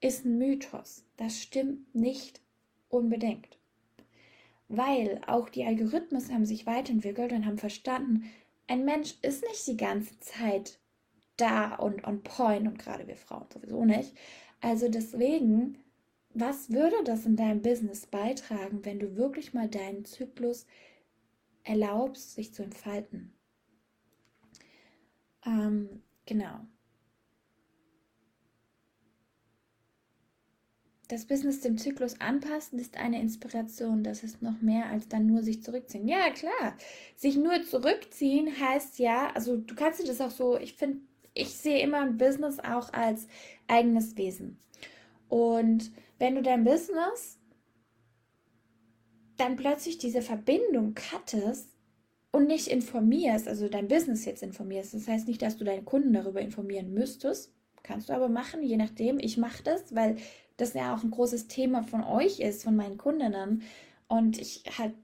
ist 0.00 0.24
ein 0.24 0.36
Mythos. 0.36 1.04
Das 1.16 1.40
stimmt 1.40 1.94
nicht 1.94 2.40
unbedingt 2.88 3.58
weil 4.68 5.20
auch 5.26 5.48
die 5.48 5.64
Algorithmen 5.64 6.22
haben 6.32 6.46
sich 6.46 6.66
weiterentwickelt 6.66 7.32
und 7.32 7.46
haben 7.46 7.58
verstanden, 7.58 8.30
ein 8.66 8.84
Mensch 8.84 9.14
ist 9.22 9.42
nicht 9.42 9.66
die 9.66 9.76
ganze 9.76 10.18
Zeit 10.20 10.78
da 11.36 11.74
und 11.76 12.04
on 12.04 12.22
point 12.22 12.66
und 12.66 12.78
gerade 12.78 13.06
wir 13.06 13.16
Frauen 13.16 13.46
sowieso 13.52 13.84
nicht. 13.84 14.14
Also 14.60 14.88
deswegen, 14.88 15.78
was 16.34 16.70
würde 16.70 16.96
das 17.04 17.26
in 17.26 17.36
deinem 17.36 17.62
Business 17.62 18.06
beitragen, 18.06 18.84
wenn 18.84 18.98
du 18.98 19.16
wirklich 19.16 19.54
mal 19.54 19.68
deinen 19.68 20.04
Zyklus 20.04 20.66
erlaubst, 21.64 22.34
sich 22.34 22.52
zu 22.54 22.62
entfalten? 22.62 23.32
Ähm, 25.46 26.02
genau. 26.26 26.60
Das 31.08 31.26
Business 31.26 31.60
dem 31.60 31.76
Zyklus 31.76 32.20
anpassen 32.20 32.78
ist 32.78 32.96
eine 32.96 33.20
Inspiration. 33.20 34.02
Das 34.02 34.24
ist 34.24 34.40
noch 34.40 34.60
mehr 34.62 34.86
als 34.86 35.06
dann 35.08 35.26
nur 35.26 35.42
sich 35.42 35.62
zurückziehen. 35.62 36.08
Ja, 36.08 36.30
klar. 36.30 36.76
Sich 37.14 37.36
nur 37.36 37.62
zurückziehen 37.62 38.58
heißt 38.58 38.98
ja, 38.98 39.30
also 39.34 39.58
du 39.58 39.74
kannst 39.74 40.00
dir 40.00 40.06
das 40.06 40.20
auch 40.22 40.30
so, 40.30 40.58
ich 40.58 40.74
finde, 40.74 41.00
ich 41.34 41.56
sehe 41.56 41.80
immer 41.80 42.00
ein 42.00 42.16
Business 42.16 42.58
auch 42.60 42.92
als 42.92 43.26
eigenes 43.66 44.16
Wesen. 44.16 44.58
Und 45.28 45.90
wenn 46.18 46.36
du 46.36 46.42
dein 46.42 46.64
Business 46.64 47.38
dann 49.36 49.56
plötzlich 49.56 49.98
diese 49.98 50.22
Verbindung 50.22 50.94
cuttest 50.94 51.68
und 52.30 52.46
nicht 52.46 52.68
informierst, 52.68 53.48
also 53.48 53.68
dein 53.68 53.88
Business 53.88 54.24
jetzt 54.24 54.44
informierst, 54.44 54.94
das 54.94 55.08
heißt 55.08 55.26
nicht, 55.26 55.42
dass 55.42 55.56
du 55.56 55.64
deinen 55.64 55.84
Kunden 55.84 56.12
darüber 56.12 56.40
informieren 56.40 56.94
müsstest, 56.94 57.52
kannst 57.82 58.08
du 58.08 58.12
aber 58.12 58.28
machen, 58.28 58.62
je 58.62 58.76
nachdem. 58.76 59.18
Ich 59.18 59.36
mache 59.36 59.62
das, 59.62 59.94
weil 59.94 60.16
das 60.56 60.74
ja 60.74 60.94
auch 60.94 61.02
ein 61.02 61.10
großes 61.10 61.48
Thema 61.48 61.82
von 61.82 62.04
euch 62.04 62.38
ist, 62.38 62.62
von 62.62 62.76
meinen 62.76 62.96
Kundinnen. 62.96 63.62
Und 64.06 64.38
ich 64.38 64.62
halt 64.78 64.94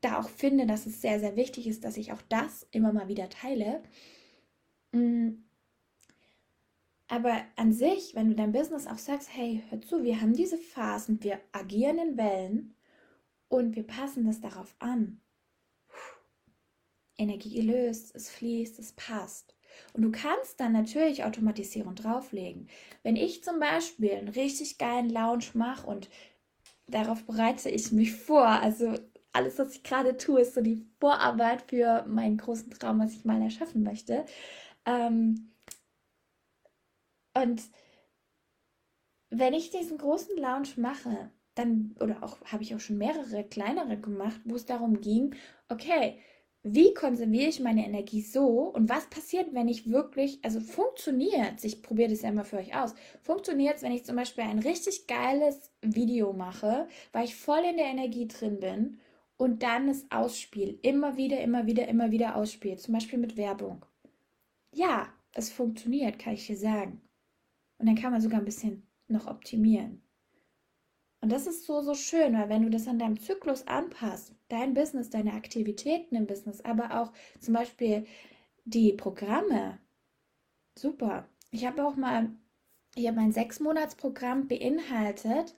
da 0.00 0.20
auch 0.20 0.28
finde, 0.28 0.66
dass 0.66 0.86
es 0.86 1.02
sehr, 1.02 1.20
sehr 1.20 1.36
wichtig 1.36 1.66
ist, 1.66 1.84
dass 1.84 1.96
ich 1.96 2.12
auch 2.12 2.22
das 2.28 2.66
immer 2.70 2.92
mal 2.92 3.08
wieder 3.08 3.28
teile. 3.28 3.82
Mm. 4.92 5.47
Aber 7.08 7.40
an 7.56 7.72
sich, 7.72 8.14
wenn 8.14 8.28
du 8.28 8.34
dein 8.34 8.52
Business 8.52 8.86
auch 8.86 8.98
sagst, 8.98 9.30
hey, 9.34 9.64
hör 9.70 9.80
zu, 9.80 10.04
wir 10.04 10.20
haben 10.20 10.34
diese 10.34 10.58
Phasen, 10.58 11.22
wir 11.22 11.40
agieren 11.52 11.98
in 11.98 12.16
Wellen 12.18 12.74
und 13.48 13.76
wir 13.76 13.86
passen 13.86 14.26
das 14.26 14.40
darauf 14.42 14.74
an. 14.78 15.20
Energie 17.16 17.62
löst, 17.62 18.14
es 18.14 18.30
fließt, 18.30 18.78
es 18.78 18.92
passt. 18.92 19.54
Und 19.94 20.02
du 20.02 20.10
kannst 20.10 20.60
dann 20.60 20.72
natürlich 20.72 21.24
Automatisierung 21.24 21.94
drauflegen. 21.94 22.68
Wenn 23.02 23.16
ich 23.16 23.42
zum 23.42 23.58
Beispiel 23.58 24.12
einen 24.12 24.28
richtig 24.28 24.78
geilen 24.78 25.08
Lounge 25.08 25.46
mache 25.54 25.86
und 25.86 26.10
darauf 26.86 27.24
bereite 27.24 27.70
ich 27.70 27.90
mich 27.90 28.12
vor, 28.12 28.46
also 28.46 28.94
alles, 29.32 29.58
was 29.58 29.74
ich 29.74 29.82
gerade 29.82 30.16
tue, 30.16 30.42
ist 30.42 30.54
so 30.54 30.60
die 30.60 30.86
Vorarbeit 31.00 31.62
für 31.62 32.04
meinen 32.06 32.36
großen 32.36 32.70
Traum, 32.70 33.00
was 33.00 33.14
ich 33.14 33.24
mal 33.24 33.40
erschaffen 33.40 33.82
möchte. 33.82 34.26
Ähm 34.84 35.50
und 37.42 37.62
wenn 39.30 39.54
ich 39.54 39.70
diesen 39.70 39.98
großen 39.98 40.36
Lounge 40.36 40.70
mache, 40.76 41.30
dann, 41.54 41.94
oder 42.00 42.22
auch 42.22 42.40
habe 42.46 42.62
ich 42.62 42.74
auch 42.74 42.80
schon 42.80 42.98
mehrere 42.98 43.44
kleinere 43.44 43.98
gemacht, 43.98 44.40
wo 44.44 44.54
es 44.54 44.64
darum 44.64 45.00
ging, 45.00 45.34
okay, 45.68 46.18
wie 46.62 46.92
konserviere 46.92 47.48
ich 47.48 47.60
meine 47.60 47.86
Energie 47.86 48.22
so 48.22 48.46
und 48.46 48.88
was 48.88 49.08
passiert, 49.08 49.54
wenn 49.54 49.68
ich 49.68 49.90
wirklich, 49.90 50.38
also 50.42 50.60
funktioniert, 50.60 51.62
ich 51.62 51.82
probiere 51.82 52.10
das 52.10 52.22
ja 52.22 52.32
mal 52.32 52.44
für 52.44 52.58
euch 52.58 52.74
aus, 52.74 52.94
funktioniert 53.22 53.76
es, 53.76 53.82
wenn 53.82 53.92
ich 53.92 54.04
zum 54.04 54.16
Beispiel 54.16 54.44
ein 54.44 54.58
richtig 54.58 55.06
geiles 55.06 55.70
Video 55.82 56.32
mache, 56.32 56.88
weil 57.12 57.24
ich 57.24 57.36
voll 57.36 57.62
in 57.70 57.76
der 57.76 57.86
Energie 57.86 58.26
drin 58.26 58.60
bin 58.60 58.98
und 59.36 59.62
dann 59.62 59.88
es 59.88 60.10
ausspiele, 60.10 60.72
immer 60.82 61.16
wieder, 61.16 61.40
immer 61.40 61.66
wieder, 61.66 61.86
immer 61.88 62.10
wieder 62.10 62.36
ausspiele, 62.36 62.76
zum 62.76 62.94
Beispiel 62.94 63.18
mit 63.18 63.36
Werbung. 63.36 63.84
Ja, 64.74 65.08
es 65.32 65.50
funktioniert, 65.50 66.18
kann 66.18 66.34
ich 66.34 66.46
dir 66.46 66.56
sagen. 66.56 67.07
Und 67.78 67.86
dann 67.86 67.96
kann 67.96 68.12
man 68.12 68.20
sogar 68.20 68.40
ein 68.40 68.44
bisschen 68.44 68.86
noch 69.08 69.26
optimieren. 69.26 70.02
Und 71.20 71.32
das 71.32 71.46
ist 71.46 71.66
so, 71.66 71.80
so 71.80 71.94
schön, 71.94 72.34
weil 72.34 72.48
wenn 72.48 72.62
du 72.62 72.70
das 72.70 72.86
an 72.86 72.98
deinem 72.98 73.18
Zyklus 73.18 73.66
anpasst, 73.66 74.34
dein 74.48 74.74
Business, 74.74 75.10
deine 75.10 75.32
Aktivitäten 75.32 76.14
im 76.14 76.26
Business, 76.26 76.60
aber 76.60 77.00
auch 77.00 77.12
zum 77.40 77.54
Beispiel 77.54 78.06
die 78.64 78.92
Programme, 78.92 79.78
super. 80.76 81.28
Ich 81.50 81.66
habe 81.66 81.84
auch 81.84 81.96
mal, 81.96 82.30
ich 82.94 83.06
habe 83.06 83.16
mein 83.16 83.32
Sechs-Monats-Programm 83.32 84.46
beinhaltet 84.46 85.56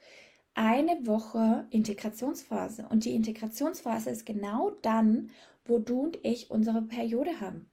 eine 0.55 1.07
Woche 1.07 1.67
Integrationsphase. 1.71 2.87
Und 2.89 3.05
die 3.05 3.15
Integrationsphase 3.15 4.11
ist 4.11 4.27
genau 4.27 4.71
dann, 4.83 5.31
wo 5.65 5.79
du 5.79 6.01
und 6.01 6.19
ich 6.25 6.51
unsere 6.51 6.83
Periode 6.83 7.41
haben. 7.41 7.71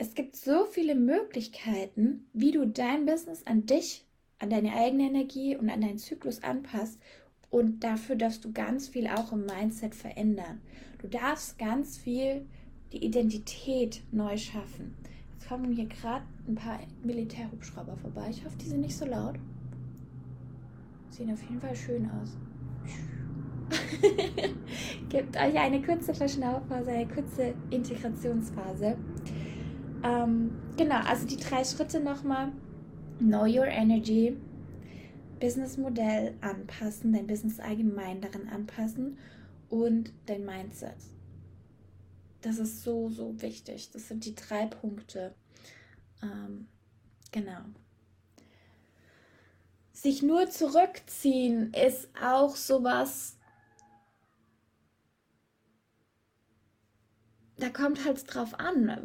Es 0.00 0.14
gibt 0.14 0.34
so 0.34 0.64
viele 0.64 0.94
Möglichkeiten, 0.94 2.24
wie 2.32 2.52
du 2.52 2.66
dein 2.66 3.04
Business 3.04 3.46
an 3.46 3.66
dich, 3.66 4.06
an 4.38 4.48
deine 4.48 4.72
eigene 4.72 5.02
Energie 5.02 5.58
und 5.58 5.68
an 5.68 5.82
deinen 5.82 5.98
Zyklus 5.98 6.42
anpasst. 6.42 6.98
Und 7.50 7.84
dafür 7.84 8.16
darfst 8.16 8.42
du 8.46 8.50
ganz 8.50 8.88
viel 8.88 9.06
auch 9.08 9.30
im 9.30 9.44
Mindset 9.44 9.94
verändern. 9.94 10.62
Du 11.02 11.06
darfst 11.06 11.58
ganz 11.58 11.98
viel 11.98 12.46
die 12.92 13.04
Identität 13.04 14.02
neu 14.10 14.38
schaffen. 14.38 14.96
Jetzt 15.34 15.48
kommen 15.48 15.70
hier 15.70 15.86
gerade 15.86 16.24
ein 16.48 16.54
paar 16.54 16.80
Militärhubschrauber 17.02 17.98
vorbei. 17.98 18.28
Ich 18.30 18.42
hoffe, 18.42 18.56
die 18.56 18.68
sind 18.68 18.80
nicht 18.80 18.96
so 18.96 19.04
laut. 19.04 19.34
Sehen 21.10 21.30
auf 21.30 21.42
jeden 21.42 21.60
Fall 21.60 21.76
schön 21.76 22.10
aus. 22.10 22.38
Gebt 25.10 25.36
euch 25.36 25.58
eine 25.58 25.82
kurze 25.82 26.14
Verschnaufphase, 26.14 26.90
eine 26.90 27.06
kurze 27.06 27.52
Integrationsphase. 27.70 28.96
Ähm, 30.02 30.52
genau, 30.76 31.00
also 31.04 31.26
die 31.26 31.36
drei 31.36 31.64
Schritte 31.64 32.00
nochmal. 32.00 32.52
Know 33.18 33.42
your 33.42 33.66
energy, 33.66 34.36
Businessmodell 35.40 36.34
anpassen, 36.40 37.12
dein 37.12 37.26
Business 37.26 37.60
allgemein 37.60 38.20
darin 38.20 38.48
anpassen 38.48 39.18
und 39.68 40.12
dein 40.26 40.44
Mindset. 40.44 40.96
Das 42.40 42.58
ist 42.58 42.82
so, 42.82 43.10
so 43.10 43.40
wichtig. 43.42 43.90
Das 43.90 44.08
sind 44.08 44.24
die 44.24 44.34
drei 44.34 44.66
Punkte. 44.66 45.34
Ähm, 46.22 46.68
genau. 47.30 47.60
Sich 49.92 50.22
nur 50.22 50.48
zurückziehen 50.48 51.74
ist 51.74 52.08
auch 52.22 52.56
sowas, 52.56 53.36
da 57.62 57.68
kommt 57.70 58.04
halt 58.04 58.22
drauf 58.32 58.58
an, 58.58 58.98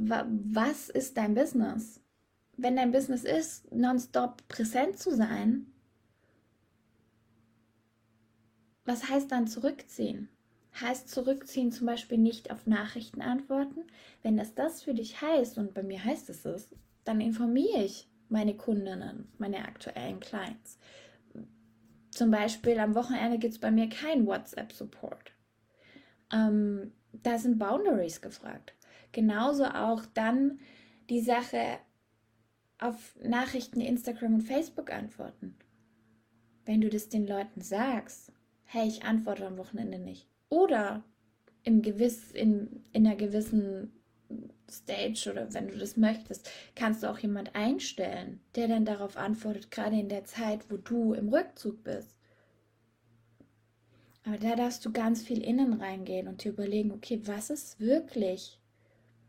was 0.51 0.89
ist 0.89 1.17
dein 1.17 1.35
Business? 1.35 2.01
Wenn 2.57 2.75
dein 2.75 2.91
Business 2.91 3.23
ist, 3.23 3.71
nonstop 3.71 4.47
präsent 4.47 4.97
zu 4.97 5.13
sein, 5.13 5.67
was 8.85 9.09
heißt 9.09 9.31
dann 9.31 9.47
zurückziehen? 9.47 10.29
Heißt 10.79 11.09
zurückziehen 11.09 11.71
zum 11.71 11.87
Beispiel 11.87 12.17
nicht 12.17 12.51
auf 12.51 12.67
Nachrichten 12.67 13.21
antworten? 13.21 13.85
Wenn 14.21 14.37
das 14.37 14.55
das 14.55 14.83
für 14.83 14.93
dich 14.93 15.21
heißt, 15.21 15.57
und 15.57 15.73
bei 15.73 15.83
mir 15.83 16.03
heißt 16.03 16.29
es 16.29 16.45
es, 16.45 16.69
dann 17.03 17.21
informiere 17.21 17.83
ich 17.83 18.09
meine 18.29 18.55
Kundinnen, 18.55 19.29
meine 19.37 19.65
aktuellen 19.65 20.19
Clients. 20.19 20.77
Zum 22.11 22.31
Beispiel 22.31 22.79
am 22.79 22.95
Wochenende 22.95 23.37
gibt 23.37 23.53
es 23.53 23.59
bei 23.59 23.71
mir 23.71 23.89
kein 23.89 24.25
WhatsApp-Support. 24.25 25.31
Ähm, 26.31 26.93
da 27.23 27.37
sind 27.37 27.59
Boundaries 27.59 28.21
gefragt. 28.21 28.73
Genauso 29.11 29.65
auch 29.65 30.05
dann 30.13 30.59
die 31.09 31.21
Sache 31.21 31.79
auf 32.79 33.15
Nachrichten, 33.23 33.81
Instagram 33.81 34.35
und 34.35 34.41
Facebook 34.41 34.91
antworten. 34.91 35.55
Wenn 36.65 36.81
du 36.81 36.89
das 36.89 37.09
den 37.09 37.27
Leuten 37.27 37.61
sagst, 37.61 38.31
hey, 38.63 38.87
ich 38.87 39.03
antworte 39.03 39.45
am 39.45 39.57
Wochenende 39.57 39.99
nicht. 39.99 40.27
Oder 40.49 41.03
im 41.63 41.81
gewiss, 41.81 42.31
in, 42.31 42.83
in 42.91 43.05
einer 43.05 43.15
gewissen 43.15 43.91
Stage 44.69 45.29
oder 45.31 45.53
wenn 45.53 45.67
du 45.67 45.77
das 45.77 45.97
möchtest, 45.97 46.49
kannst 46.75 47.03
du 47.03 47.07
auch 47.07 47.19
jemand 47.19 47.55
einstellen, 47.55 48.41
der 48.55 48.67
dann 48.67 48.85
darauf 48.85 49.17
antwortet, 49.17 49.71
gerade 49.71 49.99
in 49.99 50.09
der 50.09 50.25
Zeit, 50.25 50.69
wo 50.69 50.77
du 50.77 51.13
im 51.13 51.29
Rückzug 51.29 51.83
bist. 51.83 52.14
Aber 54.25 54.37
da 54.37 54.55
darfst 54.55 54.83
du 54.85 54.91
ganz 54.91 55.21
viel 55.21 55.43
innen 55.43 55.73
reingehen 55.73 56.27
und 56.27 56.43
dir 56.43 56.51
überlegen, 56.51 56.91
okay, 56.91 57.21
was 57.25 57.51
ist 57.51 57.79
wirklich 57.79 58.59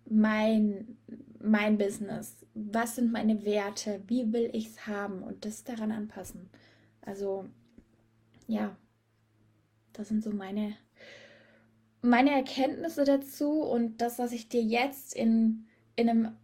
mein, 0.09 0.97
mein 1.39 1.77
Business? 1.77 2.47
Was 2.55 2.97
sind 2.97 3.13
meine 3.13 3.45
Werte? 3.45 4.01
Wie 4.07 4.33
will 4.33 4.49
ich 4.55 4.69
es 4.69 4.87
haben? 4.87 5.23
Und 5.23 5.45
das 5.45 5.65
daran 5.65 5.93
anpassen. 5.93 6.49
Also, 7.03 7.45
ja, 8.49 8.75
das 9.93 10.09
sind 10.09 10.25
so 10.25 10.31
meine, 10.31 10.75
meine 12.01 12.31
Erkenntnisse 12.31 13.05
dazu 13.05 13.63
und 13.63 14.01
das, 14.01 14.19
was 14.19 14.33
ich 14.33 14.49
dir 14.49 14.63
jetzt 14.63 15.15
in, 15.15 15.67
in 15.97 16.09
einem 16.09 16.37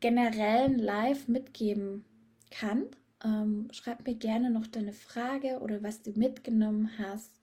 generellen 0.00 0.76
Live 0.76 1.28
mitgeben 1.28 2.04
kann. 2.50 2.86
Ähm, 3.24 3.68
schreib 3.70 4.04
mir 4.04 4.16
gerne 4.16 4.50
noch 4.50 4.66
deine 4.66 4.92
Frage 4.92 5.60
oder 5.60 5.84
was 5.84 6.02
du 6.02 6.10
mitgenommen 6.18 6.90
hast 6.98 7.38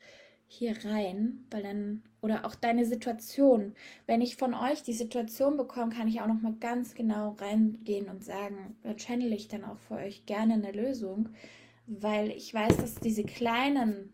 hier 0.52 0.84
rein, 0.84 1.46
weil 1.52 1.62
dann 1.62 2.02
oder 2.22 2.44
auch 2.44 2.56
deine 2.56 2.84
Situation. 2.84 3.76
Wenn 4.08 4.20
ich 4.20 4.36
von 4.36 4.56
euch 4.56 4.82
die 4.82 4.94
Situation 4.94 5.58
bekomme, 5.58 5.94
kann 5.96 6.08
ich 6.08 6.20
auch 6.22 6.28
noch 6.28 6.42
mal 6.42 6.56
ganz 6.60 6.96
genau 6.96 7.36
reingehen 7.40 8.10
und 8.10 8.24
sagen, 8.24 8.76
da 8.82 8.96
channel 8.96 9.32
ich 9.32 9.48
dann 9.48 9.64
auch 9.64 9.78
für 9.78 9.96
euch 9.96 10.26
gerne 10.26 10.56
eine 10.56 10.72
Lösung, 10.72 11.30
weil 11.86 12.32
ich 12.32 12.52
weiß, 12.52 12.78
dass 12.78 12.96
diese 12.96 13.24
kleinen 13.24 14.12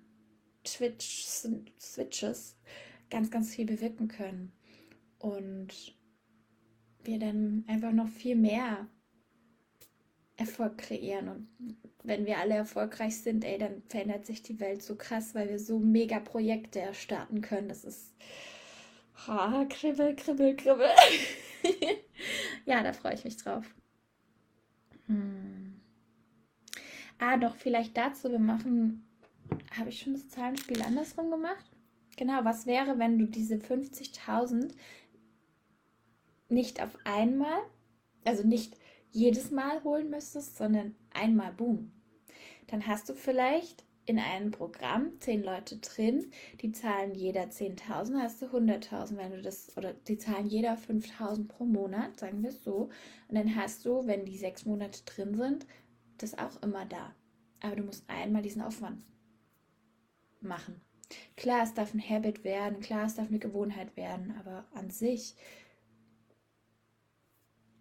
Twitch 0.65 1.25
Switches 1.79 2.57
ganz 3.09 3.31
ganz 3.31 3.55
viel 3.55 3.65
bewirken 3.65 4.09
können 4.09 4.51
und 5.19 5.95
wir 7.03 7.17
dann 7.17 7.63
einfach 7.67 7.93
noch 7.93 8.09
viel 8.09 8.35
mehr 8.35 8.87
Erfolg 10.35 10.79
kreieren 10.79 11.29
und 11.29 11.47
wenn 12.07 12.25
wir 12.25 12.39
alle 12.39 12.55
erfolgreich 12.55 13.17
sind, 13.17 13.43
ey, 13.43 13.57
dann 13.57 13.81
verändert 13.89 14.25
sich 14.25 14.43
die 14.43 14.59
Welt 14.59 14.81
so 14.81 14.95
krass, 14.95 15.35
weil 15.35 15.49
wir 15.49 15.59
so 15.59 15.79
mega 15.79 16.19
Projekte 16.19 16.93
starten 16.93 17.41
können. 17.41 17.67
Das 17.67 17.83
ist 17.83 18.13
oh, 19.27 19.65
kribbel, 19.69 20.15
kribbel, 20.15 20.55
kribbel. 20.55 20.89
ja, 22.65 22.83
da 22.83 22.93
freue 22.93 23.13
ich 23.13 23.23
mich 23.23 23.37
drauf. 23.37 23.65
Hm. 25.07 25.79
Ah, 27.17 27.37
doch, 27.37 27.55
vielleicht 27.55 27.95
dazu, 27.95 28.29
wir 28.29 28.39
machen, 28.39 29.07
habe 29.77 29.89
ich 29.89 30.01
schon 30.01 30.13
das 30.13 30.29
Zahlenspiel 30.29 30.81
andersrum 30.81 31.31
gemacht? 31.31 31.65
Genau, 32.17 32.43
was 32.43 32.65
wäre, 32.65 32.99
wenn 32.99 33.17
du 33.17 33.25
diese 33.25 33.55
50.000 33.55 34.73
nicht 36.49 36.81
auf 36.81 36.97
einmal, 37.03 37.59
also 38.23 38.45
nicht 38.47 38.77
jedes 39.15 39.49
Mal 39.49 39.83
holen 39.83 40.09
müsstest, 40.09 40.57
sondern 40.57 40.95
einmal 41.13 41.53
boom. 41.53 41.91
Dann 42.67 42.85
hast 42.85 43.07
du 43.07 43.13
vielleicht 43.13 43.85
in 44.05 44.19
einem 44.19 44.51
Programm 44.51 45.19
zehn 45.19 45.41
Leute 45.41 45.77
drin, 45.77 46.31
die 46.61 46.71
zahlen 46.71 47.15
jeder 47.15 47.45
10.000, 47.45 48.21
hast 48.21 48.41
du 48.41 48.47
100.000, 48.47 49.17
wenn 49.17 49.31
du 49.31 49.41
das, 49.41 49.75
oder 49.77 49.93
die 49.93 50.17
zahlen 50.17 50.45
jeder 50.45 50.75
5.000 50.75 51.47
pro 51.47 51.65
Monat, 51.65 52.19
sagen 52.19 52.43
wir 52.43 52.49
es 52.49 52.63
so. 52.63 52.89
Und 53.27 53.35
dann 53.35 53.55
hast 53.55 53.85
du, 53.85 54.05
wenn 54.05 54.25
die 54.25 54.37
sechs 54.37 54.65
Monate 54.65 55.03
drin 55.05 55.33
sind, 55.35 55.65
das 56.17 56.37
auch 56.37 56.61
immer 56.61 56.85
da. 56.85 57.15
Aber 57.61 57.77
du 57.77 57.83
musst 57.83 58.07
einmal 58.09 58.41
diesen 58.41 58.61
Aufwand 58.61 59.01
machen. 60.41 60.81
Klar, 61.37 61.63
es 61.63 61.73
darf 61.73 61.93
ein 61.93 62.09
Habit 62.09 62.43
werden, 62.43 62.81
klar, 62.81 63.05
es 63.05 63.15
darf 63.15 63.29
eine 63.29 63.39
Gewohnheit 63.39 63.95
werden, 63.95 64.35
aber 64.39 64.65
an 64.73 64.89
sich 64.89 65.35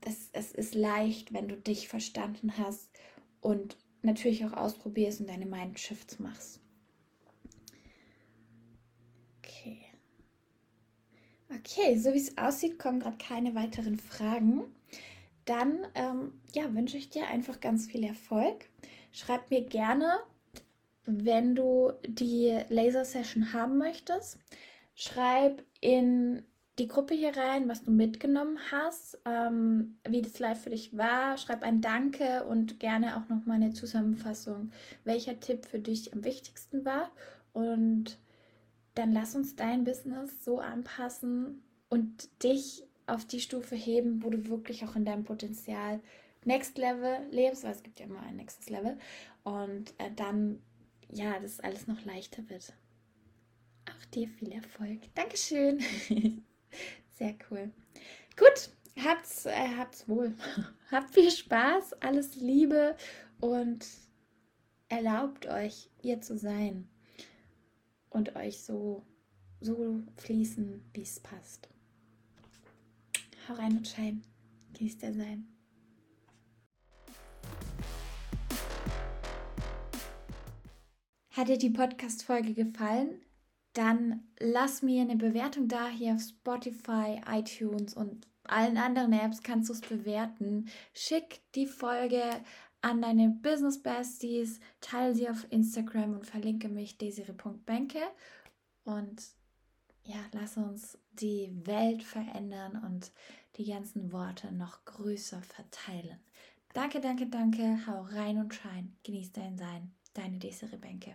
es, 0.05 0.29
es 0.33 0.53
ist 0.53 0.75
leicht, 0.75 1.33
wenn 1.33 1.49
du 1.49 1.57
dich 1.57 1.89
verstanden 1.89 2.59
hast 2.59 2.91
und 3.41 3.77
natürlich 4.03 4.45
auch 4.45 4.53
ausprobierst 4.53 5.21
und 5.21 5.29
deine 5.29 5.47
Mindshifts 5.47 6.19
machst. 6.19 6.61
Okay. 9.39 9.81
Okay, 11.51 11.97
so 11.99 12.13
wie 12.13 12.19
es 12.19 12.37
aussieht, 12.37 12.79
kommen 12.79 13.01
gerade 13.01 13.19
keine 13.19 13.55
weiteren 13.55 13.99
Fragen. 13.99 14.65
Dann 15.45 15.87
ähm, 15.95 16.41
ja, 16.55 16.75
wünsche 16.75 16.97
ich 16.97 17.11
dir 17.11 17.27
einfach 17.29 17.61
ganz 17.61 17.87
viel 17.87 18.05
Erfolg. 18.05 18.69
Schreib 19.13 19.51
mir 19.51 19.63
gerne, 19.63 20.21
wenn 21.07 21.55
du 21.55 21.93
die 22.07 22.59
Laser-Session 22.69 23.53
haben 23.53 23.79
möchtest. 23.79 24.39
Schreib 24.95 25.63
in 25.81 26.45
die 26.79 26.89
Gruppe 26.89 27.15
hier 27.15 27.37
rein, 27.37 27.69
was 27.69 27.85
du 27.85 27.93
mitgenommen 27.93 28.59
hast, 28.73 29.19
ähm, 29.25 29.97
wie 30.09 30.23
das 30.23 30.39
live 30.41 30.61
für 30.61 30.71
dich 30.71 30.97
war. 30.97 31.37
Schreib 31.37 31.63
ein 31.63 31.81
Danke 31.81 32.45
und 32.45 32.81
gerne 32.81 33.17
auch 33.17 33.29
noch 33.29 33.47
mal 33.47 33.55
eine 33.55 33.73
Zusammenfassung, 33.73 34.73
welcher 35.05 35.39
Tipp 35.39 35.67
für 35.67 35.79
dich 35.79 36.13
am 36.13 36.25
wichtigsten 36.25 36.85
war. 36.85 37.11
Und 37.53 38.19
dann 38.97 39.13
lass 39.13 39.37
uns 39.37 39.55
dein 39.55 39.85
Business 39.85 40.45
so 40.45 40.59
anpassen 40.59 41.63
und 41.89 42.43
dich 42.43 42.83
auf 43.07 43.25
die 43.25 43.41
Stufe 43.41 43.77
heben, 43.77 44.25
wo 44.25 44.31
du 44.31 44.49
wirklich 44.49 44.85
auch 44.85 44.97
in 44.97 45.05
deinem 45.05 45.25
Potenzial 45.25 46.01
Next 46.45 46.77
Level 46.77 47.19
lebst, 47.31 47.63
weil 47.65 47.73
es 47.73 47.83
gibt 47.83 48.01
ja 48.01 48.07
immer 48.07 48.21
ein 48.21 48.37
nächstes 48.37 48.69
Level. 48.69 48.99
Und 49.45 49.95
äh, 49.99 50.11
dann, 50.15 50.61
ja, 51.13 51.39
das 51.39 51.61
alles 51.61 51.87
noch 51.87 52.05
leichter 52.05 52.49
wird. 52.49 52.73
Auch 53.89 54.05
dir 54.07 54.29
viel 54.29 54.51
Erfolg. 54.53 55.01
Dankeschön. 55.15 55.81
Sehr 57.17 57.35
cool. 57.51 57.71
Gut, 58.37 58.71
habt's, 59.05 59.47
äh, 59.47 59.69
habt's 59.77 60.09
wohl. 60.09 60.35
Habt 60.91 61.15
viel 61.15 61.31
Spaß, 61.31 61.95
alles 62.03 62.37
Liebe 62.37 62.97
und 63.41 63.85
erlaubt 64.89 65.47
euch, 65.47 65.91
ihr 66.03 66.21
zu 66.21 66.37
sein 66.37 66.89
und 68.11 68.37
euch 68.37 68.63
so, 68.63 69.03
so 69.61 70.03
fließen, 70.19 70.85
wie 70.93 71.03
es 71.03 71.19
passt. 71.19 71.69
Hau 73.49 73.55
rein 73.55 73.79
und 73.79 73.89
schein. 73.89 74.23
Genießt 74.73 75.03
der 75.03 75.15
Sein. 75.15 75.49
Hat 81.31 81.49
dir 81.49 81.59
die 81.59 81.71
Podcast-Folge 81.71 82.55
gefallen? 82.55 83.24
Dann 83.75 84.23
lass 84.39 84.83
mir 84.83 85.03
eine 85.03 85.17
Bewertung 85.17 85.69
da 85.69 85.89
hier 85.89 86.15
auf 86.15 86.23
Spotify, 86.23 87.21
iTunes 87.31 87.95
und 87.95 88.27
allen 88.45 88.77
anderen 88.77 89.13
Apps 89.13 89.43
kannst 89.43 89.69
du 89.69 89.73
es 89.73 89.81
bewerten. 89.81 90.67
Schick 90.93 91.41
die 91.55 91.67
Folge 91.67 92.23
an 92.83 93.03
deine 93.03 93.31
Business 93.31 93.83
Besties, 93.83 94.61
teile 94.81 95.15
sie 95.15 95.29
auf 95.29 95.47
Instagram 95.51 96.15
und 96.15 96.27
verlinke 96.27 96.69
mich 96.69 96.99
desire.benke 96.99 98.01
und 98.85 99.23
ja, 100.05 100.19
lass 100.33 100.59
uns 100.59 100.99
die 101.13 101.51
Welt 101.65 102.03
verändern 102.03 102.83
und 102.85 103.13
die 103.57 103.65
ganzen 103.65 104.13
Worte 104.13 104.53
noch 104.53 104.85
größer 104.85 105.41
verteilen. 105.43 106.19
Danke, 106.75 107.01
danke, 107.01 107.27
danke. 107.27 107.87
Hau 107.87 108.03
rein 108.03 108.39
und 108.39 108.53
schein. 108.53 108.97
Genieß 109.05 109.33
dein 109.33 109.57
Sein. 109.57 109.95
Deine 110.13 110.39
Desiree 110.39 110.77
Benke. 110.77 111.15